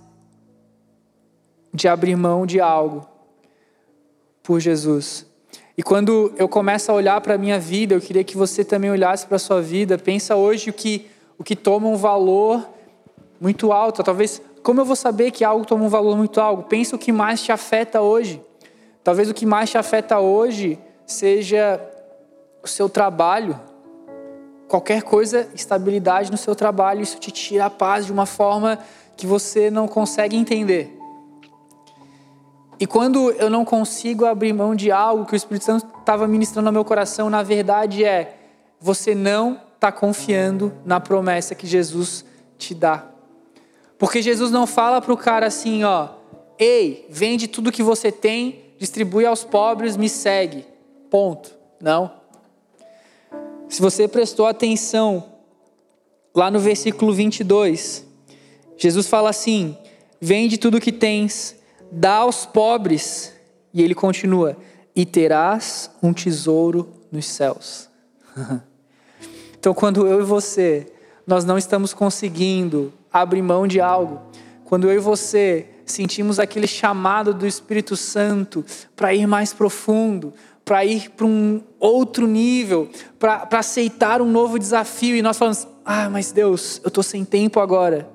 de 1.74 1.88
abrir 1.88 2.16
mão 2.16 2.46
de 2.46 2.60
algo 2.60 3.17
por 4.48 4.62
Jesus. 4.62 5.26
E 5.78 5.84
quando 5.84 6.34
eu 6.38 6.48
começo 6.48 6.90
a 6.90 6.96
olhar 6.96 7.20
para 7.20 7.36
a 7.36 7.38
minha 7.38 7.60
vida, 7.60 7.94
eu 7.94 8.00
queria 8.00 8.24
que 8.24 8.38
você 8.38 8.64
também 8.64 8.90
olhasse 8.90 9.28
para 9.28 9.36
a 9.36 9.40
sua 9.40 9.62
vida. 9.62 9.98
Pensa 9.98 10.38
hoje 10.38 10.70
o 10.70 10.74
que, 10.74 11.06
o 11.38 11.44
que 11.44 11.54
toma 11.54 11.90
um 11.90 11.98
valor 11.98 12.66
muito 13.42 13.74
alto. 13.74 14.02
Talvez, 14.02 14.42
como 14.64 14.80
eu 14.80 14.86
vou 14.86 14.96
saber 14.96 15.32
que 15.32 15.44
algo 15.44 15.66
toma 15.66 15.84
um 15.84 15.90
valor 15.90 16.16
muito 16.16 16.40
alto? 16.40 16.64
Pensa 16.64 16.96
o 16.96 17.00
que 17.00 17.12
mais 17.12 17.44
te 17.44 17.52
afeta 17.52 18.00
hoje. 18.00 18.42
Talvez 19.04 19.30
o 19.30 19.34
que 19.34 19.46
mais 19.46 19.70
te 19.70 19.78
afeta 19.78 20.18
hoje 20.18 20.80
seja 21.06 21.82
o 22.64 22.68
seu 22.70 22.88
trabalho. 22.88 23.60
Qualquer 24.70 25.04
coisa, 25.04 25.50
estabilidade 25.54 26.32
no 26.32 26.38
seu 26.38 26.56
trabalho, 26.56 27.02
isso 27.02 27.20
te 27.20 27.32
tira 27.32 27.66
a 27.66 27.70
paz 27.70 28.06
de 28.06 28.14
uma 28.14 28.26
forma 28.26 28.80
que 29.18 29.28
você 29.28 29.70
não 29.70 29.90
consegue 29.90 30.38
entender. 30.38 30.97
E 32.80 32.86
quando 32.86 33.32
eu 33.32 33.50
não 33.50 33.66
consigo 33.66 34.26
abrir 34.26 34.54
mão 34.54 34.76
de 34.76 34.92
algo 34.92 35.26
que 35.26 35.34
o 35.34 35.36
Espírito 35.36 35.66
Santo 35.66 35.88
estava 36.00 36.28
ministrando 36.28 36.68
ao 36.68 36.74
meu 36.74 36.86
coração, 36.86 37.30
na 37.30 37.42
verdade 37.42 38.04
é 38.04 38.38
você 38.80 39.16
não 39.16 39.60
está 39.76 39.92
confiando 39.92 40.72
na 40.86 41.00
promessa 41.00 41.56
que 41.56 41.66
Jesus 41.66 42.24
te 42.58 42.76
dá. 42.76 43.06
Porque 43.98 44.22
Jesus 44.22 44.52
não 44.52 44.68
fala 44.68 45.02
para 45.02 45.14
o 45.14 45.18
cara 45.18 45.48
assim, 45.48 45.84
ó, 45.84 46.10
ei, 46.60 47.06
vende 47.10 47.48
tudo 47.48 47.72
que 47.72 47.82
você 47.82 48.12
tem, 48.12 48.66
distribui 48.78 49.26
aos 49.26 49.44
pobres, 49.44 49.98
me 49.98 50.08
segue. 50.08 50.66
Ponto. 51.10 51.52
Não. 51.82 52.12
Se 53.68 53.82
você 53.82 54.08
prestou 54.08 54.46
atenção 54.46 55.24
lá 56.34 56.50
no 56.52 56.60
versículo 56.60 57.14
22, 57.14 58.06
Jesus 58.78 59.08
fala 59.08 59.30
assim: 59.30 59.78
vende 60.22 60.58
tudo 60.58 60.80
que 60.80 60.92
tens 60.92 61.57
dá 61.92 62.18
aos 62.18 62.46
pobres. 62.46 63.34
E 63.74 63.82
ele 63.82 63.96
continua: 63.96 64.58
e 64.96 65.06
terás 65.06 65.92
um 66.02 66.12
tesouro 66.12 66.92
nos 67.12 67.26
céus. 67.28 67.90
então, 69.58 69.74
quando 69.74 70.08
eu 70.08 70.22
e 70.22 70.24
você, 70.24 70.92
nós 71.26 71.46
não 71.46 71.58
estamos 71.58 71.94
conseguindo 71.94 72.92
abrir 73.12 73.42
mão 73.42 73.68
de 73.68 73.80
algo, 73.80 74.22
quando 74.66 74.90
eu 74.90 74.96
e 74.96 75.00
você 75.00 75.68
sentimos 75.86 76.40
aquele 76.40 76.68
chamado 76.68 77.34
do 77.34 77.48
Espírito 77.48 77.96
Santo 77.96 78.66
para 78.96 79.14
ir 79.14 79.26
mais 79.26 79.54
profundo, 79.54 80.34
para 80.66 80.84
ir 80.84 81.12
para 81.12 81.26
um 81.26 81.62
outro 81.80 82.28
nível, 82.28 82.90
para 83.18 83.48
aceitar 83.52 84.22
um 84.22 84.30
novo 84.30 84.60
desafio, 84.60 85.16
e 85.16 85.22
nós 85.22 85.38
falamos: 85.38 85.68
ah, 85.86 86.10
mas 86.10 86.32
Deus, 86.32 86.82
eu 86.84 86.90
estou 86.90 87.04
sem 87.04 87.24
tempo 87.24 87.60
agora. 87.60 88.10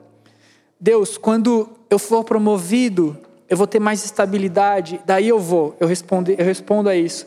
Deus, 0.79 1.17
quando 1.17 1.71
eu 1.89 1.99
for 1.99 2.25
promovido, 2.25 3.17
eu 3.53 3.57
vou 3.59 3.67
ter 3.67 3.79
mais 3.79 4.03
estabilidade, 4.03 4.99
daí 5.05 5.29
eu 5.29 5.39
vou. 5.39 5.77
Eu 5.79 5.87
respondo, 5.87 6.31
eu 6.31 6.43
respondo 6.43 6.89
a 6.89 6.97
isso. 6.97 7.27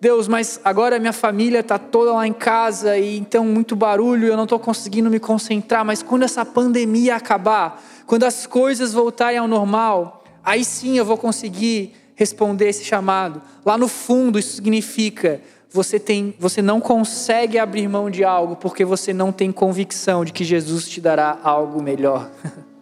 Deus, 0.00 0.28
mas 0.28 0.60
agora 0.62 1.00
minha 1.00 1.12
família 1.12 1.58
está 1.58 1.80
toda 1.80 2.12
lá 2.12 2.24
em 2.24 2.32
casa 2.32 2.96
e 2.96 3.18
então 3.18 3.44
muito 3.44 3.74
barulho, 3.74 4.28
eu 4.28 4.36
não 4.36 4.44
estou 4.44 4.60
conseguindo 4.60 5.10
me 5.10 5.18
concentrar. 5.18 5.84
Mas 5.84 6.00
quando 6.00 6.22
essa 6.22 6.44
pandemia 6.44 7.16
acabar, 7.16 7.82
quando 8.06 8.22
as 8.22 8.46
coisas 8.46 8.92
voltarem 8.92 9.36
ao 9.36 9.48
normal, 9.48 10.22
aí 10.44 10.64
sim 10.64 10.96
eu 10.96 11.04
vou 11.04 11.18
conseguir 11.18 11.92
responder 12.14 12.68
esse 12.68 12.84
chamado. 12.84 13.42
Lá 13.66 13.76
no 13.76 13.88
fundo, 13.88 14.38
isso 14.38 14.54
significa 14.54 15.40
você 15.72 15.98
tem, 15.98 16.36
você 16.38 16.62
não 16.62 16.80
consegue 16.80 17.58
abrir 17.58 17.88
mão 17.88 18.08
de 18.08 18.22
algo 18.22 18.54
porque 18.54 18.84
você 18.84 19.12
não 19.12 19.32
tem 19.32 19.50
convicção 19.50 20.24
de 20.24 20.32
que 20.32 20.44
Jesus 20.44 20.88
te 20.88 21.00
dará 21.00 21.36
algo 21.42 21.82
melhor. 21.82 22.30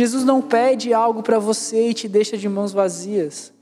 Jesus 0.00 0.24
não 0.24 0.40
pede 0.40 0.94
algo 0.94 1.22
para 1.22 1.38
você 1.38 1.90
e 1.90 1.92
te 1.92 2.08
deixa 2.08 2.34
de 2.34 2.48
mãos 2.48 2.72
vazias. 2.72 3.52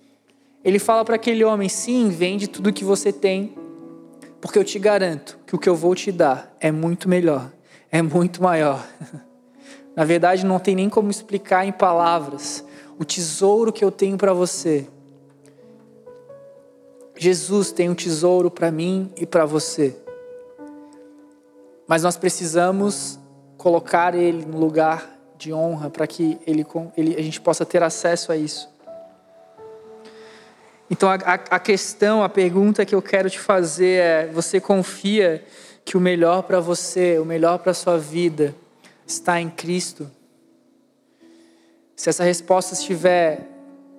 Ele 0.63 0.79
fala 0.79 1.05
para 1.05 1.17
aquele 1.17 1.43
homem: 1.43 1.69
sim, 1.69 2.11
vende 2.11 2.47
tudo 2.47 2.73
que 2.73 2.85
você 2.85 3.13
tem, 3.13 3.57
porque 4.41 4.57
eu 4.57 4.63
te 4.63 4.79
garanto 4.79 5.37
que 5.45 5.57
o 5.57 5.59
que 5.59 5.69
eu 5.69 5.75
vou 5.75 5.97
te 5.97 6.13
dar 6.13 6.55
é 6.61 6.71
muito 6.71 7.09
melhor, 7.09 7.51
é 7.91 8.01
muito 8.01 8.41
maior. 8.41 8.87
Na 9.97 10.05
verdade, 10.05 10.47
não 10.47 10.61
tem 10.61 10.77
nem 10.77 10.89
como 10.89 11.11
explicar 11.11 11.67
em 11.67 11.73
palavras 11.73 12.65
o 13.01 13.05
tesouro 13.05 13.73
que 13.73 13.85
eu 13.85 13.91
tenho 13.91 14.17
para 14.17 14.33
você. 14.33 14.87
Jesus 17.17 17.73
tem 17.73 17.91
um 17.91 17.97
tesouro 17.97 18.49
para 18.49 18.71
mim 18.71 19.13
e 19.17 19.27
para 19.27 19.45
você. 19.45 19.97
Mas 21.85 22.05
nós 22.05 22.17
precisamos 22.17 23.19
colocar 23.57 24.15
ele 24.15 24.47
no 24.47 24.57
lugar 24.57 25.18
de 25.39 25.53
honra 25.53 25.89
para 25.89 26.07
que 26.07 26.39
ele, 26.45 26.67
ele, 26.97 27.17
a 27.17 27.23
gente 27.23 27.41
possa 27.41 27.65
ter 27.65 27.83
acesso 27.83 28.33
a 28.33 28.37
isso. 28.37 28.69
Então 30.91 31.09
a, 31.09 31.15
a 31.15 31.61
questão, 31.61 32.25
a 32.25 32.29
pergunta 32.29 32.85
que 32.85 32.95
eu 32.95 33.01
quero 33.01 33.31
te 33.31 33.39
fazer 33.39 34.01
é: 34.01 34.27
você 34.27 34.61
confia 34.61 35.45
que 35.85 35.97
o 35.97 36.01
melhor 36.01 36.43
para 36.43 36.59
você, 36.59 37.19
o 37.19 37.25
melhor 37.25 37.59
para 37.59 37.71
a 37.71 37.75
sua 37.75 37.99
vida, 37.99 38.55
está 39.07 39.41
em 39.41 39.49
Cristo? 39.49 40.11
Se 41.95 42.09
essa 42.09 42.25
resposta 42.25 42.75
estiver 42.75 43.49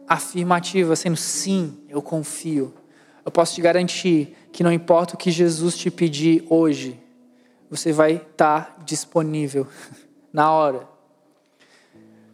afirmativa, 0.08 0.95
sendo 0.95 1.17
sim, 1.17 1.80
eu 1.88 2.02
confio, 2.02 2.73
eu 3.25 3.32
posso 3.32 3.56
te 3.56 3.62
garantir 3.62 4.36
que 4.52 4.63
não 4.63 4.71
importa 4.71 5.15
o 5.15 5.17
que 5.17 5.32
Jesus 5.32 5.78
te 5.78 5.91
pedir 5.91 6.43
hoje, 6.49 6.99
você 7.69 7.91
vai 7.93 8.13
estar 8.13 8.78
disponível 8.84 9.67
na 10.34 10.52
hora. 10.52 10.98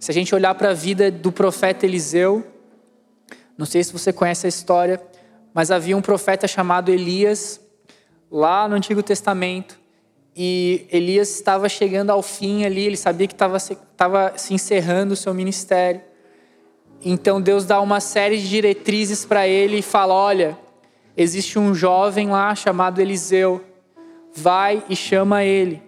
Se 0.05 0.11
a 0.11 0.13
gente 0.13 0.35
olhar 0.35 0.53
para 0.53 0.69
a 0.69 0.73
vida 0.75 1.09
do 1.09 1.31
profeta 1.31 1.83
Eliseu, 1.83 2.45
não 3.57 3.65
sei 3.65 3.83
se 3.83 3.91
você 3.91 4.13
conhece 4.13 4.45
a 4.45 4.49
história, 4.49 5.01
mas 5.51 5.71
havia 5.71 5.97
um 5.97 6.01
profeta 6.01 6.47
chamado 6.47 6.91
Elias, 6.91 7.59
lá 8.29 8.69
no 8.69 8.75
Antigo 8.75 9.01
Testamento, 9.01 9.79
e 10.35 10.85
Elias 10.91 11.31
estava 11.31 11.67
chegando 11.67 12.11
ao 12.11 12.21
fim 12.21 12.65
ali, 12.65 12.85
ele 12.85 12.97
sabia 12.97 13.25
que 13.25 13.33
estava, 13.33 13.57
estava 13.57 14.33
se 14.37 14.53
encerrando 14.53 15.15
o 15.15 15.17
seu 15.17 15.33
ministério. 15.33 16.01
Então 17.03 17.41
Deus 17.41 17.65
dá 17.65 17.81
uma 17.81 17.99
série 17.99 18.37
de 18.37 18.47
diretrizes 18.47 19.25
para 19.25 19.47
ele 19.47 19.79
e 19.79 19.81
fala: 19.81 20.13
Olha, 20.13 20.55
existe 21.17 21.57
um 21.57 21.73
jovem 21.73 22.29
lá 22.29 22.53
chamado 22.53 23.01
Eliseu, 23.01 23.59
vai 24.35 24.83
e 24.87 24.95
chama 24.95 25.43
ele. 25.43 25.81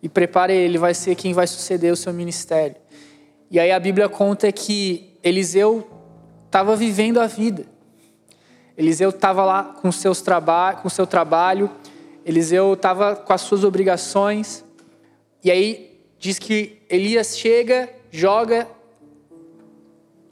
E 0.00 0.08
prepare 0.08 0.54
ele, 0.54 0.78
vai 0.78 0.94
ser 0.94 1.16
quem 1.16 1.32
vai 1.32 1.48
suceder 1.48 1.92
o 1.92 1.96
seu 1.96 2.12
ministério. 2.12 2.83
E 3.50 3.58
aí 3.60 3.70
a 3.70 3.78
Bíblia 3.78 4.08
conta 4.08 4.50
que 4.50 5.18
Eliseu 5.22 5.88
estava 6.46 6.74
vivendo 6.76 7.20
a 7.20 7.26
vida. 7.26 7.66
Eliseu 8.76 9.10
estava 9.10 9.44
lá 9.44 9.62
com, 9.80 9.92
seus 9.92 10.20
traba 10.20 10.74
com 10.74 10.88
seu 10.88 11.06
trabalho, 11.06 11.70
Eliseu 12.24 12.74
estava 12.74 13.14
com 13.14 13.32
as 13.32 13.40
suas 13.40 13.62
obrigações, 13.62 14.64
e 15.42 15.50
aí 15.50 16.00
diz 16.18 16.38
que 16.38 16.82
Elias 16.88 17.38
chega, 17.38 17.88
joga 18.10 18.66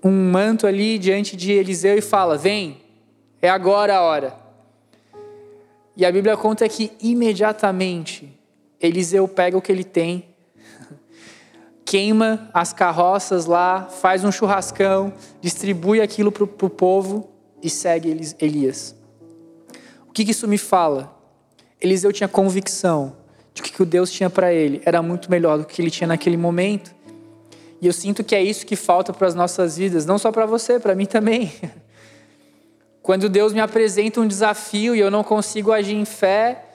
um 0.02 0.10
manto 0.10 0.66
ali 0.66 0.98
diante 0.98 1.36
de 1.36 1.52
Eliseu 1.52 1.96
e 1.96 2.00
fala: 2.00 2.36
Vem, 2.36 2.78
é 3.40 3.48
agora 3.48 3.96
a 3.96 4.02
hora. 4.02 4.36
E 5.96 6.04
a 6.04 6.10
Bíblia 6.10 6.36
conta 6.36 6.68
que 6.68 6.90
imediatamente 7.00 8.36
Eliseu 8.80 9.28
pega 9.28 9.56
o 9.56 9.62
que 9.62 9.70
ele 9.70 9.84
tem 9.84 10.31
queima 11.92 12.48
as 12.54 12.72
carroças 12.72 13.44
lá, 13.44 13.82
faz 13.84 14.24
um 14.24 14.32
churrascão, 14.32 15.12
distribui 15.42 16.00
aquilo 16.00 16.32
para 16.32 16.42
o 16.42 16.70
povo 16.70 17.28
e 17.62 17.68
segue 17.68 18.34
Elias. 18.40 18.96
O 20.08 20.12
que, 20.14 20.24
que 20.24 20.30
isso 20.30 20.48
me 20.48 20.56
fala? 20.56 21.14
Eliseu 21.78 22.10
tinha 22.10 22.26
convicção 22.26 23.14
de 23.52 23.60
que 23.60 23.68
o 23.68 23.72
que 23.74 23.84
Deus 23.84 24.10
tinha 24.10 24.30
para 24.30 24.54
ele 24.54 24.80
era 24.86 25.02
muito 25.02 25.30
melhor 25.30 25.58
do 25.58 25.66
que 25.66 25.82
ele 25.82 25.90
tinha 25.90 26.08
naquele 26.08 26.38
momento. 26.38 26.94
E 27.78 27.86
eu 27.86 27.92
sinto 27.92 28.24
que 28.24 28.34
é 28.34 28.42
isso 28.42 28.64
que 28.64 28.74
falta 28.74 29.12
para 29.12 29.28
as 29.28 29.34
nossas 29.34 29.76
vidas, 29.76 30.06
não 30.06 30.16
só 30.16 30.32
para 30.32 30.46
você, 30.46 30.80
para 30.80 30.94
mim 30.94 31.04
também. 31.04 31.52
Quando 33.02 33.28
Deus 33.28 33.52
me 33.52 33.60
apresenta 33.60 34.18
um 34.18 34.26
desafio 34.26 34.96
e 34.96 35.00
eu 35.00 35.10
não 35.10 35.22
consigo 35.22 35.70
agir 35.70 35.96
em 35.96 36.06
fé, 36.06 36.71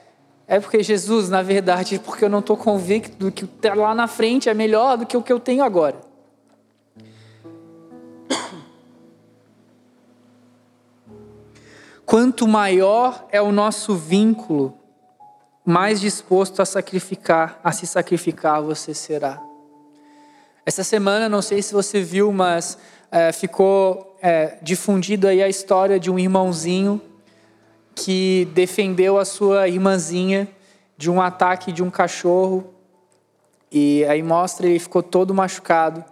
é 0.47 0.61
porque 0.61 0.81
Jesus, 0.81 1.29
na 1.29 1.41
verdade, 1.41 1.99
porque 1.99 2.23
eu 2.23 2.29
não 2.29 2.39
estou 2.39 2.55
convicto 2.55 3.17
do 3.17 3.29
que 3.29 3.43
está 3.43 3.73
lá 3.73 3.93
na 3.93 4.07
frente 4.07 4.47
é 4.47 4.53
melhor 4.53 4.97
do 4.97 5.05
que 5.05 5.17
o 5.17 5.21
que 5.21 5.33
eu 5.33 5.41
tenho 5.41 5.61
agora. 5.61 5.97
Quanto 12.05 12.47
maior 12.47 13.27
é 13.29 13.41
o 13.41 13.51
nosso 13.51 13.93
vínculo, 13.93 14.73
mais 15.65 15.99
disposto 15.99 16.61
a 16.61 16.65
sacrificar, 16.65 17.59
a 17.61 17.73
se 17.73 17.85
sacrificar 17.85 18.61
você 18.61 18.93
será. 18.93 19.41
Essa 20.65 20.85
semana, 20.85 21.27
não 21.27 21.41
sei 21.41 21.61
se 21.61 21.73
você 21.73 22.01
viu, 22.01 22.31
mas 22.31 22.77
é, 23.11 23.33
ficou 23.33 24.17
é, 24.21 24.57
difundido 24.61 25.27
aí 25.27 25.43
a 25.43 25.49
história 25.49 25.99
de 25.99 26.09
um 26.09 26.17
irmãozinho 26.17 27.01
que 27.97 28.47
defendeu 28.53 29.17
a 29.17 29.25
sua 29.25 29.67
irmãzinha 29.67 30.47
de 30.95 31.09
um 31.09 31.19
ataque 31.19 31.71
de 31.71 31.81
um 31.81 31.89
cachorro. 31.89 32.75
E 33.71 34.05
aí 34.05 34.21
mostra 34.21 34.67
ele 34.67 34.77
ficou 34.77 35.01
todo 35.01 35.33
machucado. 35.33 36.05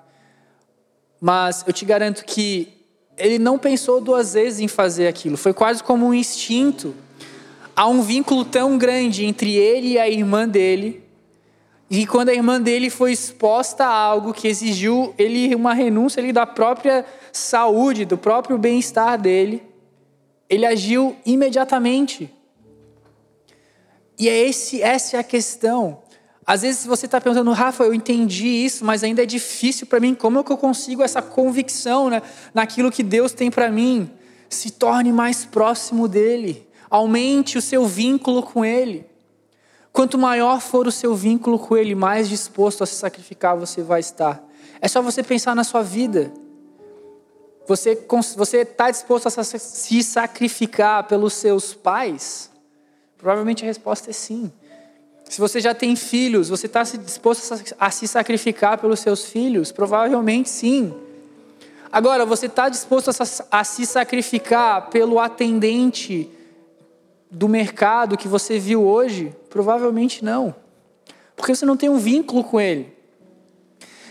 Mas 1.21 1.63
eu 1.67 1.71
te 1.71 1.85
garanto 1.85 2.25
que 2.25 2.73
ele 3.15 3.37
não 3.37 3.59
pensou 3.59 4.01
duas 4.01 4.33
vezes 4.33 4.59
em 4.59 4.67
fazer 4.67 5.07
aquilo. 5.07 5.37
Foi 5.37 5.53
quase 5.53 5.83
como 5.83 6.07
um 6.07 6.13
instinto. 6.13 6.95
Há 7.75 7.87
um 7.87 8.01
vínculo 8.01 8.43
tão 8.43 8.79
grande 8.79 9.23
entre 9.23 9.55
ele 9.55 9.89
e 9.89 9.99
a 9.99 10.09
irmã 10.09 10.47
dele. 10.47 11.03
E 11.87 12.07
quando 12.07 12.29
a 12.29 12.33
irmã 12.33 12.59
dele 12.59 12.89
foi 12.89 13.11
exposta 13.11 13.85
a 13.85 13.93
algo 13.93 14.33
que 14.33 14.47
exigiu 14.47 15.13
ele 15.19 15.53
uma 15.53 15.75
renúncia 15.75 16.19
ali 16.19 16.33
da 16.33 16.47
própria 16.47 17.05
saúde, 17.31 18.05
do 18.05 18.17
próprio 18.17 18.57
bem-estar 18.57 19.21
dele, 19.21 19.61
ele 20.55 20.65
agiu 20.65 21.15
imediatamente. 21.25 22.33
E 24.17 24.29
é 24.29 24.47
esse, 24.47 24.81
essa 24.81 25.17
é 25.17 25.19
a 25.19 25.23
questão. 25.23 26.01
Às 26.45 26.61
vezes 26.61 26.85
você 26.85 27.05
está 27.05 27.19
perguntando, 27.19 27.51
Rafa, 27.51 27.83
eu 27.83 27.93
entendi 27.93 28.47
isso, 28.47 28.85
mas 28.85 29.03
ainda 29.03 29.23
é 29.23 29.25
difícil 29.25 29.87
para 29.87 29.99
mim. 29.99 30.13
Como 30.13 30.39
é 30.39 30.43
que 30.43 30.51
eu 30.51 30.57
consigo 30.57 31.01
essa 31.01 31.21
convicção 31.21 32.09
né, 32.09 32.21
naquilo 32.53 32.91
que 32.91 33.03
Deus 33.03 33.31
tem 33.31 33.49
para 33.49 33.69
mim? 33.69 34.09
Se 34.49 34.71
torne 34.71 35.11
mais 35.11 35.43
próximo 35.43 36.07
dele. 36.07 36.67
Aumente 36.89 37.57
o 37.57 37.61
seu 37.61 37.85
vínculo 37.85 38.43
com 38.43 38.63
Ele. 38.63 39.05
Quanto 39.91 40.17
maior 40.17 40.61
for 40.61 40.87
o 40.87 40.91
seu 40.91 41.15
vínculo 41.15 41.57
com 41.57 41.75
Ele, 41.75 41.95
mais 41.95 42.29
disposto 42.29 42.83
a 42.83 42.85
se 42.85 42.95
sacrificar 42.95 43.57
você 43.57 43.81
vai 43.81 44.01
estar. 44.01 44.43
É 44.79 44.87
só 44.87 45.01
você 45.01 45.23
pensar 45.23 45.55
na 45.55 45.63
sua 45.63 45.81
vida. 45.81 46.31
Você 47.67 48.05
você 48.35 48.57
está 48.57 48.91
disposto 48.91 49.27
a 49.27 49.43
se 49.43 50.03
sacrificar 50.03 51.07
pelos 51.07 51.33
seus 51.33 51.73
pais? 51.73 52.51
Provavelmente 53.17 53.63
a 53.63 53.67
resposta 53.67 54.11
é 54.11 54.13
sim. 54.13 54.51
Se 55.27 55.39
você 55.39 55.59
já 55.59 55.73
tem 55.73 55.95
filhos, 55.95 56.49
você 56.49 56.67
está 56.67 56.83
disposto 56.83 57.59
a 57.79 57.89
se 57.89 58.07
sacrificar 58.07 58.77
pelos 58.77 58.99
seus 58.99 59.25
filhos? 59.25 59.71
Provavelmente 59.71 60.49
sim. 60.49 60.93
Agora, 61.91 62.25
você 62.25 62.45
está 62.45 62.69
disposto 62.69 63.09
a 63.49 63.63
se 63.63 63.85
sacrificar 63.85 64.89
pelo 64.89 65.19
atendente 65.19 66.29
do 67.31 67.47
mercado 67.47 68.17
que 68.17 68.27
você 68.27 68.59
viu 68.59 68.85
hoje? 68.85 69.33
Provavelmente 69.49 70.23
não. 70.23 70.53
Porque 71.35 71.55
você 71.55 71.65
não 71.65 71.77
tem 71.77 71.89
um 71.89 71.97
vínculo 71.97 72.43
com 72.43 72.59
ele. 72.59 72.93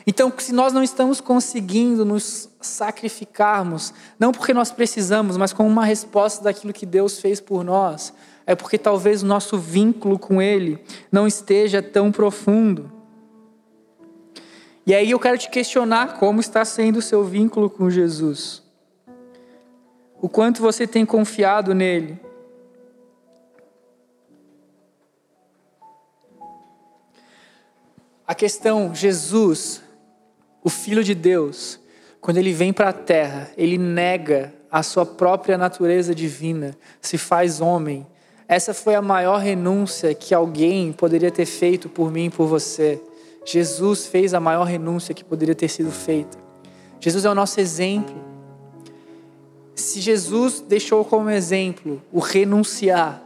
Então, 0.06 0.32
se 0.36 0.52
nós 0.52 0.72
não 0.72 0.82
estamos 0.82 1.20
conseguindo 1.20 2.04
nos 2.04 2.48
sacrificarmos, 2.66 3.92
não 4.18 4.32
porque 4.32 4.54
nós 4.54 4.70
precisamos, 4.70 5.36
mas 5.36 5.52
como 5.52 5.68
uma 5.68 5.84
resposta 5.84 6.44
daquilo 6.44 6.72
que 6.72 6.86
Deus 6.86 7.20
fez 7.20 7.40
por 7.40 7.64
nós, 7.64 8.12
é 8.46 8.54
porque 8.54 8.78
talvez 8.78 9.22
o 9.22 9.26
nosso 9.26 9.58
vínculo 9.58 10.18
com 10.18 10.40
Ele 10.40 10.82
não 11.10 11.26
esteja 11.26 11.82
tão 11.82 12.12
profundo. 12.12 12.92
E 14.86 14.94
aí 14.94 15.10
eu 15.10 15.18
quero 15.18 15.38
te 15.38 15.48
questionar 15.48 16.18
como 16.18 16.40
está 16.40 16.64
sendo 16.64 16.98
o 16.98 17.02
seu 17.02 17.24
vínculo 17.24 17.70
com 17.70 17.88
Jesus. 17.88 18.62
O 20.20 20.28
quanto 20.28 20.60
você 20.60 20.86
tem 20.86 21.06
confiado 21.06 21.74
nele. 21.74 22.20
A 28.26 28.34
questão, 28.34 28.94
Jesus, 28.94 29.82
o 30.62 30.70
Filho 30.70 31.04
de 31.04 31.14
Deus, 31.14 31.78
quando 32.24 32.38
ele 32.38 32.54
vem 32.54 32.72
para 32.72 32.88
a 32.88 32.92
terra, 32.94 33.50
ele 33.54 33.76
nega 33.76 34.50
a 34.72 34.82
sua 34.82 35.04
própria 35.04 35.58
natureza 35.58 36.14
divina, 36.14 36.74
se 36.98 37.18
faz 37.18 37.60
homem. 37.60 38.06
Essa 38.48 38.72
foi 38.72 38.94
a 38.94 39.02
maior 39.02 39.36
renúncia 39.36 40.14
que 40.14 40.32
alguém 40.32 40.90
poderia 40.90 41.30
ter 41.30 41.44
feito 41.44 41.86
por 41.86 42.10
mim 42.10 42.24
e 42.24 42.30
por 42.30 42.46
você. 42.46 42.98
Jesus 43.44 44.06
fez 44.06 44.32
a 44.32 44.40
maior 44.40 44.64
renúncia 44.64 45.14
que 45.14 45.22
poderia 45.22 45.54
ter 45.54 45.68
sido 45.68 45.90
feita. 45.90 46.38
Jesus 46.98 47.26
é 47.26 47.30
o 47.30 47.34
nosso 47.34 47.60
exemplo. 47.60 48.16
se 49.74 50.00
Jesus 50.00 50.64
deixou 50.66 51.04
como 51.04 51.28
exemplo 51.28 52.02
o 52.10 52.20
renunciar, 52.20 53.22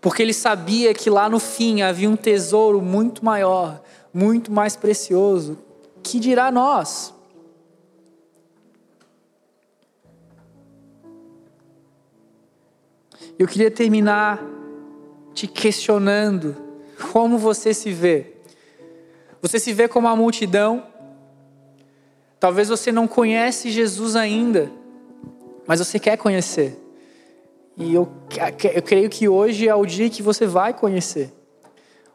porque 0.00 0.22
ele 0.22 0.32
sabia 0.32 0.94
que 0.94 1.10
lá 1.10 1.28
no 1.28 1.40
fim 1.40 1.82
havia 1.82 2.08
um 2.08 2.14
tesouro 2.14 2.80
muito 2.80 3.24
maior, 3.24 3.82
muito 4.14 4.52
mais 4.52 4.76
precioso, 4.76 5.58
que 6.00 6.20
dirá 6.20 6.52
nós? 6.52 7.12
Eu 13.40 13.48
queria 13.48 13.70
terminar 13.70 14.38
te 15.32 15.46
questionando 15.46 16.54
como 17.10 17.38
você 17.38 17.72
se 17.72 17.90
vê. 17.90 18.34
Você 19.40 19.58
se 19.58 19.72
vê 19.72 19.88
como 19.88 20.06
a 20.08 20.14
multidão. 20.14 20.86
Talvez 22.38 22.68
você 22.68 22.92
não 22.92 23.08
conhece 23.08 23.70
Jesus 23.70 24.14
ainda, 24.14 24.70
mas 25.66 25.78
você 25.78 25.98
quer 25.98 26.18
conhecer. 26.18 26.78
E 27.78 27.94
eu, 27.94 28.06
eu 28.74 28.82
creio 28.82 29.08
que 29.08 29.26
hoje 29.26 29.66
é 29.66 29.74
o 29.74 29.86
dia 29.86 30.10
que 30.10 30.22
você 30.22 30.44
vai 30.44 30.74
conhecer. 30.74 31.32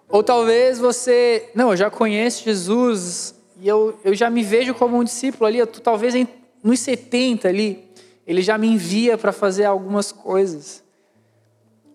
Ou 0.08 0.22
talvez 0.22 0.78
você, 0.78 1.50
não, 1.56 1.72
eu 1.72 1.76
já 1.76 1.90
conheço 1.90 2.44
Jesus 2.44 3.34
e 3.60 3.68
eu, 3.68 3.98
eu 4.04 4.14
já 4.14 4.30
me 4.30 4.44
vejo 4.44 4.76
como 4.76 4.96
um 4.96 5.04
discípulo 5.04 5.48
ali, 5.48 5.58
eu, 5.58 5.66
talvez 5.66 6.14
em, 6.14 6.28
nos 6.64 6.80
70 6.82 7.48
ali, 7.48 7.84
ele 8.28 8.44
já 8.44 8.60
me 8.60 8.68
envia 8.68 9.18
para 9.18 9.32
fazer 9.32 9.66
algumas 9.66 10.12
coisas. 10.12 10.85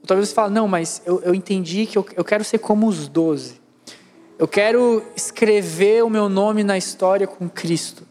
Talvez 0.06 0.28
você 0.28 0.34
fale, 0.34 0.52
não, 0.52 0.66
mas 0.66 1.02
eu, 1.04 1.20
eu 1.22 1.34
entendi 1.34 1.86
que 1.86 1.96
eu, 1.96 2.06
eu 2.16 2.24
quero 2.24 2.42
ser 2.44 2.58
como 2.58 2.86
os 2.86 3.08
doze. 3.08 3.60
Eu 4.38 4.48
quero 4.48 5.02
escrever 5.14 6.02
o 6.02 6.08
meu 6.08 6.28
nome 6.28 6.64
na 6.64 6.78
história 6.78 7.26
com 7.26 7.48
Cristo. 7.48 8.08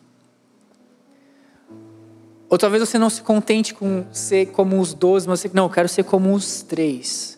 Ou 2.48 2.58
talvez 2.58 2.88
você 2.88 2.98
não 2.98 3.10
se 3.10 3.22
contente 3.22 3.74
com 3.74 4.06
ser 4.12 4.48
como 4.48 4.80
os 4.80 4.94
doze, 4.94 5.28
mas 5.28 5.40
você, 5.40 5.52
não, 5.54 5.66
eu 5.66 5.70
quero 5.70 5.90
ser 5.90 6.04
como 6.04 6.34
os 6.34 6.62
três. 6.62 7.38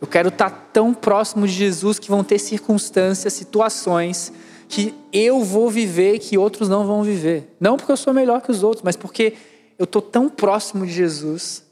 Eu 0.00 0.06
quero 0.06 0.28
estar 0.28 0.70
tão 0.72 0.94
próximo 0.94 1.46
de 1.46 1.52
Jesus 1.52 1.98
que 1.98 2.08
vão 2.08 2.22
ter 2.22 2.38
circunstâncias, 2.38 3.32
situações 3.32 4.32
que 4.68 4.94
eu 5.12 5.42
vou 5.42 5.70
viver 5.70 6.18
que 6.18 6.36
outros 6.36 6.68
não 6.68 6.86
vão 6.86 7.02
viver. 7.02 7.54
Não 7.58 7.76
porque 7.76 7.90
eu 7.90 7.96
sou 7.96 8.12
melhor 8.12 8.42
que 8.42 8.50
os 8.50 8.62
outros, 8.62 8.82
mas 8.82 8.96
porque 8.96 9.34
eu 9.78 9.84
estou 9.84 10.02
tão 10.02 10.28
próximo 10.28 10.86
de 10.86 10.92
Jesus 10.92 11.64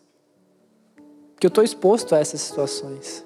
que 1.38 1.46
eu 1.46 1.49
estou 1.49 1.62
exposto 1.62 2.14
a 2.14 2.18
essas 2.18 2.40
situações. 2.40 3.25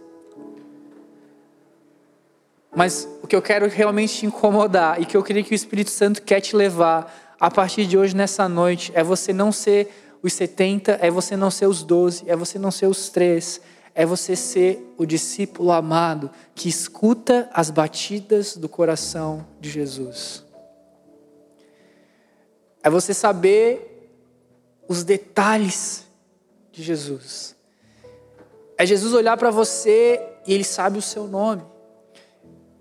Mas 2.74 3.08
o 3.22 3.26
que 3.26 3.34
eu 3.34 3.42
quero 3.42 3.68
realmente 3.68 4.18
te 4.18 4.26
incomodar 4.26 5.00
e 5.00 5.04
que 5.04 5.16
eu 5.16 5.22
creio 5.22 5.44
que 5.44 5.52
o 5.52 5.54
Espírito 5.54 5.90
Santo 5.90 6.22
quer 6.22 6.40
te 6.40 6.54
levar 6.54 7.36
a 7.40 7.50
partir 7.50 7.86
de 7.86 7.96
hoje, 7.96 8.14
nessa 8.14 8.48
noite, 8.48 8.92
é 8.94 9.02
você 9.02 9.32
não 9.32 9.50
ser 9.50 9.90
os 10.22 10.34
70, 10.34 10.98
é 11.00 11.10
você 11.10 11.36
não 11.36 11.50
ser 11.50 11.66
os 11.66 11.82
12, 11.82 12.24
é 12.26 12.36
você 12.36 12.58
não 12.58 12.70
ser 12.70 12.86
os 12.86 13.08
três, 13.08 13.60
é 13.94 14.04
você 14.04 14.36
ser 14.36 14.94
o 14.98 15.06
discípulo 15.06 15.72
amado 15.72 16.30
que 16.54 16.68
escuta 16.68 17.48
as 17.52 17.70
batidas 17.70 18.56
do 18.56 18.68
coração 18.68 19.46
de 19.58 19.70
Jesus. 19.70 20.44
É 22.82 22.90
você 22.90 23.14
saber 23.14 24.10
os 24.86 25.02
detalhes 25.02 26.04
de 26.70 26.82
Jesus. 26.82 27.56
É 28.80 28.86
Jesus 28.86 29.12
olhar 29.12 29.36
para 29.36 29.50
você 29.50 30.18
e 30.46 30.54
ele 30.54 30.64
sabe 30.64 30.96
o 30.96 31.02
seu 31.02 31.28
nome. 31.28 31.60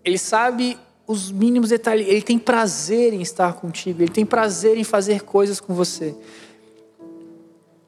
Ele 0.02 0.18
sabe 0.18 0.80
os 1.06 1.30
mínimos 1.30 1.72
detalhes. 1.72 2.08
Ele 2.08 2.22
tem 2.22 2.40
prazer 2.40 3.14
em 3.14 3.22
estar 3.22 3.52
contigo, 3.56 4.02
ele 4.02 4.10
tem 4.10 4.26
prazer 4.26 4.78
em 4.78 4.86
fazer 4.86 5.24
coisas 5.24 5.60
com 5.60 5.74
você. 5.74 6.16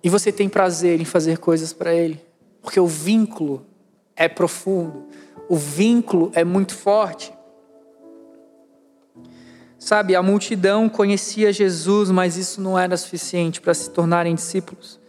E 0.03 0.09
você 0.09 0.29
tem 0.29 0.49
prazer 0.49 0.99
em 0.99 1.05
fazer 1.05 1.37
coisas 1.37 1.71
para 1.71 1.93
ele, 1.93 2.21
porque 2.61 2.81
o 2.81 2.85
vínculo 2.85 3.65
é 4.13 4.27
profundo, 4.27 5.05
o 5.47 5.55
vínculo 5.55 6.33
é 6.35 6.43
muito 6.43 6.75
forte. 6.75 7.31
Sabe, 9.79 10.17
a 10.17 10.21
multidão 10.21 10.89
conhecia 10.89 11.53
Jesus, 11.53 12.11
mas 12.11 12.35
isso 12.35 12.59
não 12.59 12.77
era 12.77 12.97
suficiente 12.97 13.61
para 13.61 13.73
se 13.73 13.89
tornarem 13.89 14.35
discípulos. 14.35 15.00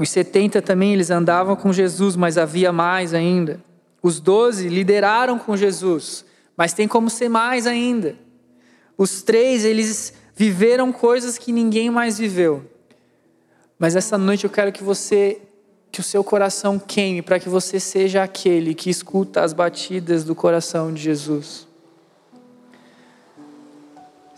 Os 0.00 0.08
70 0.08 0.62
também 0.62 0.94
eles 0.94 1.10
andavam 1.10 1.54
com 1.54 1.70
Jesus, 1.70 2.16
mas 2.16 2.38
havia 2.38 2.72
mais 2.72 3.12
ainda. 3.12 3.62
Os 4.02 4.18
doze 4.18 4.66
lideraram 4.66 5.38
com 5.38 5.54
Jesus, 5.54 6.24
mas 6.56 6.72
tem 6.72 6.88
como 6.88 7.10
ser 7.10 7.28
mais 7.28 7.66
ainda. 7.66 8.16
Os 8.96 9.20
três, 9.20 9.62
eles 9.62 10.14
viveram 10.34 10.90
coisas 10.90 11.36
que 11.36 11.52
ninguém 11.52 11.90
mais 11.90 12.16
viveu. 12.16 12.64
Mas 13.78 13.94
essa 13.94 14.16
noite 14.16 14.44
eu 14.44 14.50
quero 14.50 14.72
que 14.72 14.82
você, 14.82 15.42
que 15.92 16.00
o 16.00 16.02
seu 16.02 16.24
coração 16.24 16.78
queime, 16.78 17.20
para 17.20 17.38
que 17.38 17.50
você 17.50 17.78
seja 17.78 18.22
aquele 18.22 18.72
que 18.72 18.88
escuta 18.88 19.42
as 19.42 19.52
batidas 19.52 20.24
do 20.24 20.34
coração 20.34 20.94
de 20.94 21.02
Jesus. 21.02 21.68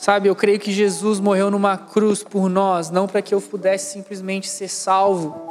Sabe, 0.03 0.29
eu 0.29 0.35
creio 0.35 0.59
que 0.59 0.73
Jesus 0.73 1.21
morreu 1.21 1.49
numa 1.49 1.79
cruz 1.79 2.25
por 2.25 2.49
nós, 2.49 2.91
não 2.91 3.07
para 3.07 3.23
que 3.23 3.33
eu 3.33 3.41
pudesse 3.41 3.93
simplesmente 3.93 4.49
ser 4.49 4.67
salvo, 4.67 5.49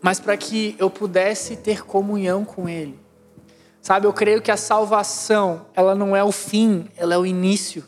mas 0.00 0.20
para 0.20 0.36
que 0.36 0.76
eu 0.78 0.88
pudesse 0.88 1.56
ter 1.56 1.84
comunhão 1.84 2.44
com 2.44 2.68
Ele. 2.68 2.96
Sabe, 3.80 4.06
eu 4.06 4.12
creio 4.12 4.40
que 4.40 4.52
a 4.52 4.56
salvação, 4.56 5.66
ela 5.74 5.96
não 5.96 6.14
é 6.14 6.22
o 6.22 6.30
fim, 6.30 6.88
ela 6.96 7.14
é 7.14 7.18
o 7.18 7.26
início. 7.26 7.84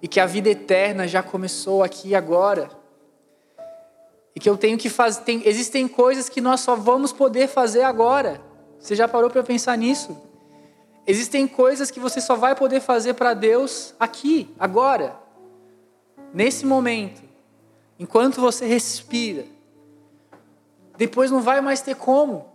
E 0.00 0.08
que 0.08 0.18
a 0.18 0.24
vida 0.24 0.48
eterna 0.48 1.06
já 1.06 1.22
começou 1.22 1.82
aqui 1.82 2.08
e 2.08 2.14
agora. 2.14 2.70
E 4.34 4.40
que 4.40 4.48
eu 4.48 4.56
tenho 4.56 4.78
que 4.78 4.88
fazer. 4.88 5.20
Tem, 5.20 5.42
existem 5.44 5.86
coisas 5.86 6.30
que 6.30 6.40
nós 6.40 6.60
só 6.60 6.74
vamos 6.74 7.12
poder 7.12 7.46
fazer 7.46 7.82
agora. 7.82 8.40
Você 8.78 8.96
já 8.96 9.06
parou 9.06 9.28
para 9.28 9.42
pensar 9.42 9.76
nisso? 9.76 10.29
Existem 11.06 11.48
coisas 11.48 11.90
que 11.90 11.98
você 11.98 12.20
só 12.20 12.36
vai 12.36 12.54
poder 12.54 12.80
fazer 12.80 13.14
para 13.14 13.34
Deus 13.34 13.94
aqui, 13.98 14.54
agora. 14.58 15.16
Nesse 16.32 16.64
momento. 16.66 17.22
Enquanto 17.98 18.40
você 18.40 18.66
respira. 18.66 19.44
Depois 20.96 21.30
não 21.30 21.40
vai 21.40 21.60
mais 21.60 21.80
ter 21.80 21.96
como. 21.96 22.50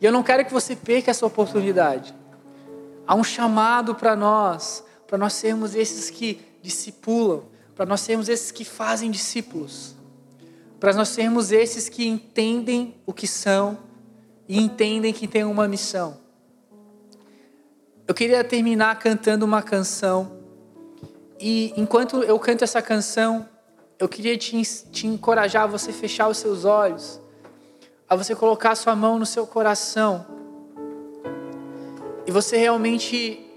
E 0.00 0.04
eu 0.04 0.12
não 0.12 0.22
quero 0.22 0.44
que 0.44 0.52
você 0.52 0.74
perca 0.74 1.10
essa 1.10 1.26
oportunidade. 1.26 2.14
Há 3.06 3.14
um 3.14 3.24
chamado 3.24 3.94
para 3.94 4.14
nós, 4.14 4.84
para 5.06 5.18
nós 5.18 5.32
sermos 5.32 5.74
esses 5.74 6.08
que 6.10 6.40
discipulam, 6.62 7.42
para 7.74 7.84
nós 7.84 8.00
sermos 8.00 8.28
esses 8.28 8.50
que 8.50 8.64
fazem 8.64 9.10
discípulos, 9.10 9.94
para 10.78 10.92
nós 10.92 11.08
sermos 11.08 11.50
esses 11.50 11.88
que 11.88 12.06
entendem 12.06 12.94
o 13.04 13.12
que 13.12 13.26
são 13.26 13.78
e 14.48 14.60
entendem 14.60 15.12
que 15.12 15.26
têm 15.26 15.44
uma 15.44 15.66
missão. 15.66 16.18
Eu 18.10 18.14
queria 18.14 18.42
terminar 18.42 18.98
cantando 18.98 19.44
uma 19.44 19.62
canção, 19.62 20.32
e 21.38 21.72
enquanto 21.76 22.24
eu 22.24 22.36
canto 22.40 22.64
essa 22.64 22.82
canção, 22.82 23.48
eu 24.00 24.08
queria 24.08 24.36
te, 24.36 24.60
te 24.90 25.06
encorajar 25.06 25.62
a 25.62 25.66
você 25.68 25.92
fechar 25.92 26.26
os 26.26 26.38
seus 26.38 26.64
olhos 26.64 27.20
a 28.08 28.16
você 28.16 28.34
colocar 28.34 28.74
sua 28.74 28.96
mão 28.96 29.16
no 29.16 29.24
seu 29.24 29.46
coração 29.46 30.26
e 32.26 32.32
você 32.32 32.56
realmente 32.56 33.48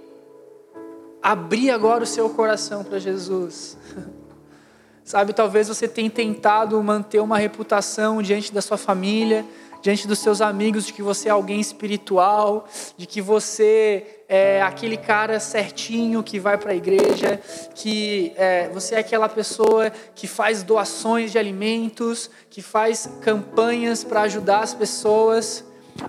abrir 1.19 1.71
agora 1.71 2.03
o 2.03 2.05
seu 2.05 2.29
coração 2.29 2.83
para 2.83 2.99
Jesus. 2.99 3.75
Sabe, 5.03 5.33
talvez 5.33 5.67
você 5.67 5.87
tenha 5.87 6.11
tentado 6.11 6.81
manter 6.83 7.21
uma 7.21 7.39
reputação 7.39 8.21
diante 8.21 8.53
da 8.53 8.61
sua 8.61 8.77
família, 8.77 9.43
diante 9.83 10.07
dos 10.07 10.19
seus 10.19 10.39
amigos, 10.39 10.85
de 10.85 10.93
que 10.93 11.03
você 11.03 11.27
é 11.27 11.31
alguém 11.31 11.59
espiritual, 11.59 12.65
de 12.97 13.05
que 13.05 13.21
você 13.21 14.23
é 14.29 14.61
aquele 14.61 14.95
cara 14.95 15.41
certinho 15.41 16.23
que 16.23 16.39
vai 16.39 16.57
para 16.57 16.71
a 16.71 16.75
igreja, 16.75 17.39
que 17.75 18.31
é, 18.37 18.69
você 18.69 18.95
é 18.95 18.99
aquela 18.99 19.27
pessoa 19.27 19.91
que 20.15 20.25
faz 20.25 20.63
doações 20.63 21.33
de 21.33 21.37
alimentos, 21.37 22.31
que 22.49 22.61
faz 22.61 23.09
campanhas 23.19 24.05
para 24.05 24.21
ajudar 24.21 24.61
as 24.61 24.73
pessoas. 24.73 25.65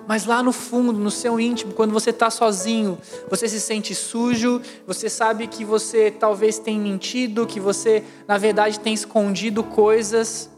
Mas 0.07 0.25
lá 0.25 0.41
no 0.41 0.53
fundo, 0.53 0.93
no 0.93 1.11
seu 1.11 1.41
íntimo, 1.41 1.75
quando 1.75 1.93
você 1.93 2.11
está 2.11 2.31
sozinho, 2.31 2.97
você 3.29 3.49
se 3.49 3.61
sente 3.61 3.93
sujo, 3.93 4.63
você 4.87 5.11
sabe 5.11 5.49
que 5.49 5.65
você 5.65 6.13
talvez 6.13 6.61
tenha 6.61 6.81
mentido, 6.81 7.45
que 7.45 7.59
você, 7.59 8.05
na 8.27 8.39
verdade, 8.39 8.79
tem 8.79 8.95
escondido 8.95 9.65
coisas. 9.65 10.49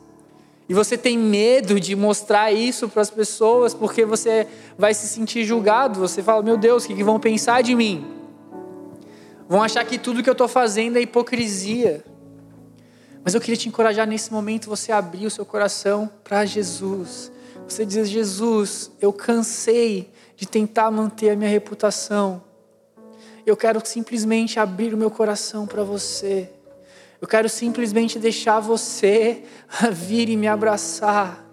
E 0.68 0.74
você 0.74 0.98
tem 0.98 1.16
medo 1.16 1.78
de 1.78 1.94
mostrar 1.94 2.50
isso 2.52 2.88
para 2.88 3.00
as 3.00 3.10
pessoas 3.10 3.72
porque 3.72 4.04
você 4.04 4.48
vai 4.76 4.92
se 4.94 5.06
sentir 5.06 5.44
julgado. 5.44 6.00
Você 6.00 6.22
fala: 6.22 6.42
Meu 6.42 6.56
Deus, 6.56 6.84
o 6.84 6.88
que 6.88 7.04
vão 7.04 7.20
pensar 7.20 7.62
de 7.62 7.74
mim? 7.74 8.04
Vão 9.48 9.62
achar 9.62 9.84
que 9.84 9.96
tudo 9.96 10.22
que 10.22 10.28
eu 10.28 10.32
estou 10.32 10.48
fazendo 10.48 10.96
é 10.98 11.00
hipocrisia. 11.00 12.04
Mas 13.22 13.34
eu 13.34 13.40
queria 13.40 13.56
te 13.56 13.68
encorajar 13.68 14.06
nesse 14.06 14.32
momento 14.32 14.68
você 14.68 14.90
abrir 14.90 15.26
o 15.26 15.30
seu 15.30 15.44
coração 15.44 16.10
para 16.24 16.44
Jesus. 16.44 17.30
Você 17.68 17.86
dizer: 17.86 18.04
Jesus, 18.04 18.90
eu 19.00 19.12
cansei 19.12 20.10
de 20.36 20.46
tentar 20.46 20.90
manter 20.90 21.30
a 21.30 21.36
minha 21.36 21.50
reputação. 21.50 22.42
Eu 23.46 23.56
quero 23.56 23.80
simplesmente 23.84 24.58
abrir 24.58 24.92
o 24.92 24.96
meu 24.96 25.12
coração 25.12 25.64
para 25.64 25.84
você. 25.84 26.50
Eu 27.26 27.28
quero 27.28 27.48
simplesmente 27.48 28.20
deixar 28.20 28.60
você 28.60 29.42
vir 29.90 30.28
e 30.28 30.36
me 30.36 30.46
abraçar. 30.46 31.44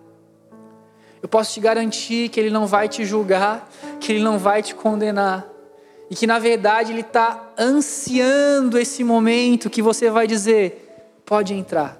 Eu 1.19 1.27
posso 1.27 1.51
te 1.51 1.59
garantir 1.59 2.29
que 2.29 2.39
Ele 2.39 2.51
não 2.51 2.67
vai 2.67 2.88
te 2.88 3.03
julgar, 3.03 3.67
que 3.99 4.12
Ele 4.12 4.23
não 4.23 4.38
vai 4.38 4.62
te 4.62 4.75
condenar. 4.75 5.49
E 6.12 6.15
que 6.15 6.27
na 6.27 6.38
verdade 6.38 6.91
Ele 6.91 7.01
está 7.01 7.53
ansiando 7.57 8.77
esse 8.77 9.03
momento 9.03 9.67
que 9.67 9.81
você 9.81 10.12
vai 10.12 10.27
dizer: 10.27 11.09
pode 11.25 11.55
entrar. 11.55 11.99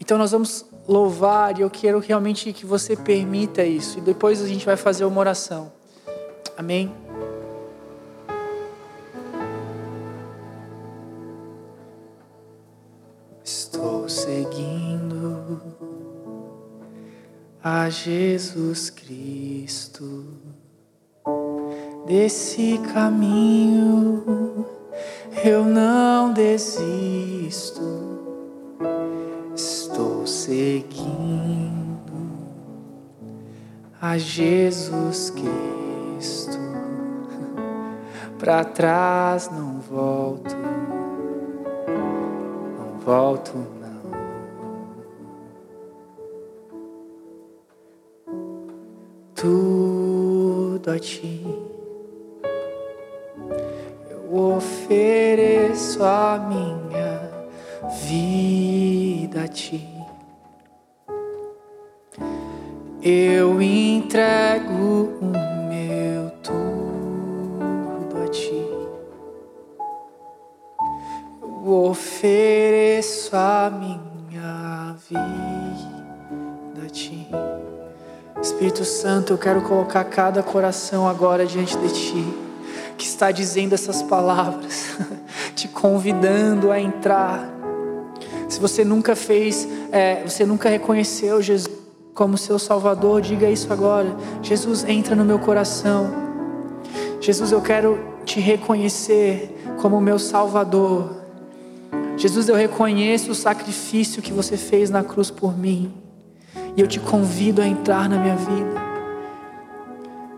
Então 0.00 0.18
nós 0.18 0.32
vamos 0.32 0.66
louvar 0.88 1.56
e 1.56 1.60
eu 1.60 1.70
quero 1.70 2.00
realmente 2.00 2.52
que 2.52 2.66
você 2.66 2.96
permita 2.96 3.62
isso. 3.62 3.98
E 3.98 4.00
depois 4.00 4.42
a 4.42 4.48
gente 4.48 4.66
vai 4.66 4.76
fazer 4.76 5.04
uma 5.04 5.20
oração. 5.20 5.72
Amém? 6.56 7.03
A 17.64 17.88
Jesus 17.88 18.90
Cristo. 18.90 20.26
Desse 22.06 22.78
caminho 22.92 24.66
eu 25.42 25.64
não 25.64 26.34
desisto. 26.34 27.80
Estou 29.56 30.26
seguindo 30.26 32.12
a 33.98 34.18
Jesus 34.18 35.30
Cristo. 35.30 36.58
Para 38.38 38.62
trás 38.62 39.48
não 39.50 39.80
volto, 39.80 40.54
não 42.78 42.98
volto 42.98 43.73
Tudo 49.44 50.90
a 50.90 50.98
ti 50.98 51.44
eu 54.10 54.56
ofereço 54.56 56.02
a 56.02 56.38
minha 56.48 57.30
vida 58.08 59.42
a 59.42 59.48
ti. 59.48 59.86
Eu 63.02 63.60
entrego 63.60 64.63
Santo, 79.04 79.34
eu 79.34 79.38
quero 79.38 79.60
colocar 79.60 80.02
cada 80.04 80.42
coração 80.42 81.06
agora 81.06 81.44
diante 81.44 81.76
de 81.76 81.92
ti, 81.92 82.24
que 82.96 83.04
está 83.04 83.30
dizendo 83.30 83.74
essas 83.74 84.02
palavras, 84.02 84.96
te 85.54 85.68
convidando 85.68 86.72
a 86.72 86.80
entrar. 86.80 87.46
Se 88.48 88.58
você 88.58 88.82
nunca 88.82 89.14
fez, 89.14 89.68
é, 89.92 90.22
você 90.22 90.46
nunca 90.46 90.70
reconheceu 90.70 91.42
Jesus 91.42 91.70
como 92.14 92.38
seu 92.38 92.58
Salvador, 92.58 93.20
diga 93.20 93.50
isso 93.50 93.70
agora. 93.70 94.16
Jesus, 94.40 94.84
entra 94.88 95.14
no 95.14 95.22
meu 95.22 95.38
coração. 95.38 96.10
Jesus, 97.20 97.52
eu 97.52 97.60
quero 97.60 98.02
te 98.24 98.40
reconhecer 98.40 99.54
como 99.82 100.00
meu 100.00 100.18
Salvador. 100.18 101.14
Jesus, 102.16 102.48
eu 102.48 102.54
reconheço 102.54 103.32
o 103.32 103.34
sacrifício 103.34 104.22
que 104.22 104.32
você 104.32 104.56
fez 104.56 104.88
na 104.88 105.04
cruz 105.04 105.30
por 105.30 105.54
mim. 105.54 105.92
E 106.74 106.80
eu 106.80 106.86
te 106.88 106.98
convido 106.98 107.60
a 107.60 107.66
entrar 107.66 108.08
na 108.08 108.16
minha 108.16 108.36
vida. 108.36 108.83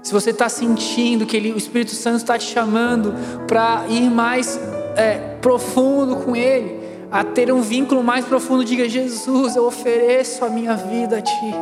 Se 0.07 0.13
você 0.13 0.31
está 0.31 0.49
sentindo 0.49 1.27
que 1.27 1.37
ele, 1.37 1.51
o 1.51 1.57
Espírito 1.57 1.91
Santo 1.91 2.19
está 2.19 2.39
te 2.39 2.45
chamando 2.45 3.13
para 3.49 3.87
ir 3.89 4.09
mais 4.09 4.57
é, 4.95 5.17
profundo 5.43 6.19
com 6.19 6.37
Ele, 6.37 6.79
a 7.11 7.25
ter 7.25 7.53
um 7.53 7.61
vínculo 7.61 8.05
mais 8.05 8.25
profundo, 8.25 8.65
diga: 8.65 8.89
Jesus, 8.89 9.57
eu 9.57 9.67
ofereço 9.67 10.45
a 10.45 10.49
minha 10.49 10.77
vida 10.77 11.19
a 11.19 11.21
Ti. 11.21 11.55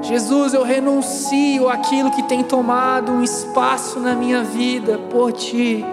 Jesus, 0.00 0.52
eu 0.52 0.64
renuncio 0.64 1.68
aquilo 1.68 2.10
que 2.10 2.24
tem 2.24 2.42
tomado 2.42 3.12
um 3.12 3.22
espaço 3.22 4.00
na 4.00 4.16
minha 4.16 4.42
vida 4.42 4.98
por 5.12 5.30
Ti. 5.30 5.84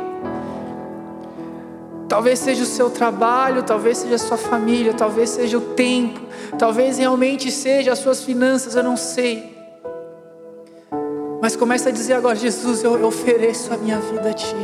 Talvez 2.08 2.40
seja 2.40 2.64
o 2.64 2.66
seu 2.66 2.90
trabalho, 2.90 3.62
talvez 3.62 4.00
seja 4.00 4.16
a 4.16 4.18
sua 4.18 4.36
família, 4.36 4.96
talvez 4.96 5.30
seja 5.30 5.60
o 5.60 5.62
tempo, 5.62 6.20
talvez 6.58 6.98
realmente 6.98 7.52
seja 7.52 7.92
as 7.92 8.00
suas 8.00 8.24
finanças, 8.24 8.74
eu 8.74 8.82
não 8.82 8.98
sei. 8.98 9.59
Mas 11.42 11.56
começa 11.56 11.90
a 11.90 11.92
dizer 11.92 12.14
agora: 12.14 12.36
Jesus, 12.36 12.84
eu 12.84 13.06
ofereço 13.06 13.74
a 13.74 13.78
minha 13.78 14.00
vida 14.00 14.30
a 14.30 14.34
Ti. 14.34 14.56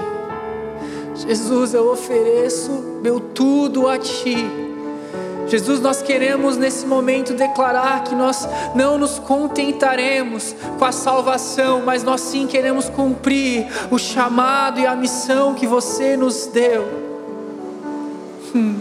Jesus, 1.15 1.73
eu 1.73 1.89
ofereço 1.91 2.71
meu 3.01 3.19
tudo 3.19 3.87
a 3.87 3.97
Ti. 3.97 4.65
Jesus, 5.47 5.79
nós 5.79 6.01
queremos 6.01 6.57
nesse 6.57 6.87
momento 6.87 7.33
declarar 7.33 8.03
que 8.03 8.15
nós 8.15 8.47
não 8.73 8.97
nos 8.97 9.19
contentaremos 9.19 10.55
com 10.79 10.85
a 10.85 10.91
salvação, 10.91 11.83
mas 11.85 12.03
nós 12.03 12.21
sim 12.21 12.47
queremos 12.47 12.89
cumprir 12.89 13.67
o 13.91 13.99
chamado 13.99 14.79
e 14.79 14.87
a 14.87 14.95
missão 14.95 15.53
que 15.53 15.67
você 15.67 16.17
nos 16.17 16.47
deu. 16.47 16.83
Hum. 18.55 18.79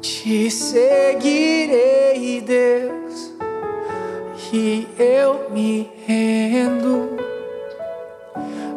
Te 0.00 0.50
seguirei, 0.50 2.40
Deus, 2.40 3.07
e 4.52 4.88
eu 4.98 5.50
me 5.50 5.90
rendo. 6.06 7.16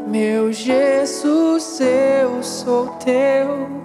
Meu 0.08 0.52
Jesus, 0.52 1.80
eu 1.80 2.44
sou 2.44 2.88
teu. 3.04 3.82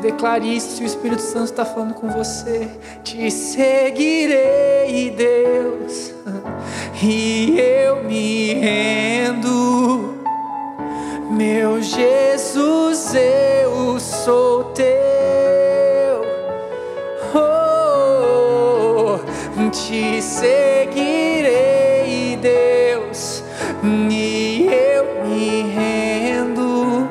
Declare 0.00 0.56
isso 0.56 0.76
se 0.76 0.82
o 0.82 0.86
Espírito 0.86 1.22
Santo 1.22 1.50
está 1.50 1.64
falando 1.64 1.94
com 1.94 2.08
você. 2.08 2.68
Te 3.04 3.30
seguirei, 3.30 5.10
Deus, 5.10 6.14
e 7.02 7.58
eu 7.58 8.02
me 8.04 8.54
rendo. 8.54 10.14
Meu 11.30 11.82
Jesus, 11.82 13.14
eu 13.14 14.00
sou 14.00 14.64
teu. 14.72 14.99
Te 19.90 20.22
seguirei, 20.22 21.58
Deus, 22.36 23.42
e 23.82 24.68
eu 24.68 25.26
me 25.26 25.62
rendo. 25.62 27.08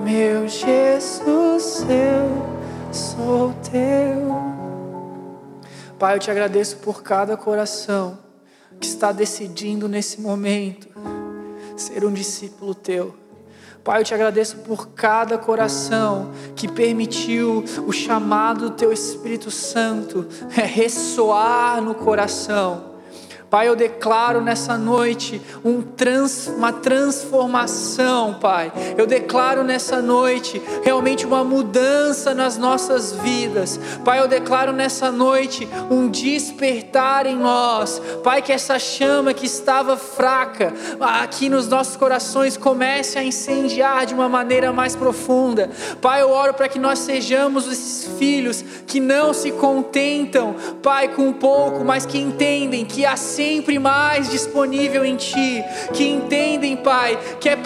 Meu 0.00 0.46
Jesus, 0.46 1.84
eu 1.88 2.46
sou 2.92 3.52
teu. 3.68 4.30
Pai, 5.98 6.14
eu 6.14 6.20
te 6.20 6.30
agradeço 6.30 6.76
por 6.76 7.02
cada 7.02 7.36
coração 7.36 8.16
que 8.78 8.86
está 8.86 9.10
decidindo 9.10 9.88
nesse 9.88 10.20
momento 10.20 10.86
ser 11.76 12.04
um 12.04 12.12
discípulo 12.12 12.76
teu. 12.76 13.12
Pai, 13.82 14.00
eu 14.00 14.04
te 14.04 14.12
agradeço 14.12 14.58
por 14.58 14.90
cada 14.90 15.38
coração 15.38 16.32
que 16.54 16.68
permitiu 16.68 17.64
o 17.86 17.92
chamado 17.92 18.68
do 18.68 18.76
teu 18.76 18.92
Espírito 18.92 19.50
Santo 19.50 20.26
ressoar 20.50 21.80
no 21.80 21.94
coração. 21.94 22.89
Pai, 23.50 23.66
eu 23.66 23.74
declaro 23.74 24.40
nessa 24.40 24.78
noite 24.78 25.42
um 25.64 25.82
trans, 25.82 26.46
uma 26.46 26.72
transformação, 26.72 28.34
Pai. 28.34 28.72
Eu 28.96 29.08
declaro 29.08 29.64
nessa 29.64 30.00
noite 30.00 30.62
realmente 30.84 31.26
uma 31.26 31.42
mudança 31.42 32.32
nas 32.32 32.56
nossas 32.56 33.10
vidas. 33.12 33.80
Pai, 34.04 34.20
eu 34.20 34.28
declaro 34.28 34.72
nessa 34.72 35.10
noite 35.10 35.68
um 35.90 36.08
despertar 36.08 37.26
em 37.26 37.36
nós. 37.36 38.00
Pai, 38.22 38.40
que 38.40 38.52
essa 38.52 38.78
chama 38.78 39.34
que 39.34 39.46
estava 39.46 39.96
fraca 39.96 40.72
aqui 41.00 41.48
nos 41.48 41.66
nossos 41.66 41.96
corações 41.96 42.56
comece 42.56 43.18
a 43.18 43.24
incendiar 43.24 44.06
de 44.06 44.14
uma 44.14 44.28
maneira 44.28 44.72
mais 44.72 44.94
profunda. 44.94 45.70
Pai, 46.00 46.22
eu 46.22 46.30
oro 46.30 46.54
para 46.54 46.68
que 46.68 46.78
nós 46.78 47.00
sejamos 47.00 47.66
esses 47.66 48.16
filhos 48.16 48.64
que 48.86 49.00
não 49.00 49.34
se 49.34 49.50
contentam, 49.50 50.54
Pai, 50.80 51.08
com 51.08 51.32
pouco, 51.32 51.84
mas 51.84 52.06
que 52.06 52.16
entendem 52.16 52.84
que 52.84 53.04
assim 53.04 53.39
sempre 53.40 53.78
mais 53.78 54.28
disponível 54.28 55.02
em 55.02 55.16
Ti, 55.16 55.64
que 55.94 56.06
entendem, 56.06 56.76
Pai, 56.76 57.18
que 57.40 57.48
é, 57.48 57.58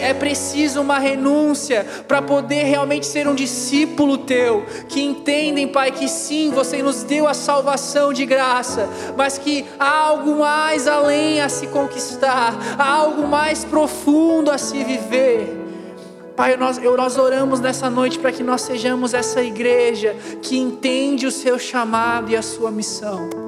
é 0.00 0.14
preciso 0.14 0.80
uma 0.80 0.98
renúncia 0.98 1.84
para 2.08 2.22
poder 2.22 2.62
realmente 2.62 3.04
ser 3.04 3.28
um 3.28 3.34
discípulo 3.34 4.16
Teu, 4.16 4.64
que 4.88 5.02
entendem, 5.02 5.68
Pai, 5.68 5.92
que 5.92 6.08
sim, 6.08 6.50
você 6.50 6.82
nos 6.82 7.02
deu 7.02 7.28
a 7.28 7.34
salvação 7.34 8.10
de 8.10 8.24
graça, 8.24 8.88
mas 9.18 9.36
que 9.36 9.66
há 9.78 9.98
algo 9.98 10.38
mais 10.38 10.88
além 10.88 11.42
a 11.42 11.50
se 11.50 11.66
conquistar, 11.66 12.56
há 12.78 12.90
algo 12.90 13.28
mais 13.28 13.66
profundo 13.66 14.50
a 14.50 14.56
se 14.56 14.82
viver. 14.82 15.66
Pai, 16.34 16.56
nós, 16.56 16.78
nós 16.78 17.18
oramos 17.18 17.60
nessa 17.60 17.90
noite 17.90 18.18
para 18.18 18.32
que 18.32 18.42
nós 18.42 18.62
sejamos 18.62 19.12
essa 19.12 19.42
igreja 19.42 20.16
que 20.40 20.56
entende 20.56 21.26
o 21.26 21.30
seu 21.30 21.58
chamado 21.58 22.30
e 22.30 22.36
a 22.36 22.42
sua 22.42 22.70
missão. 22.70 23.47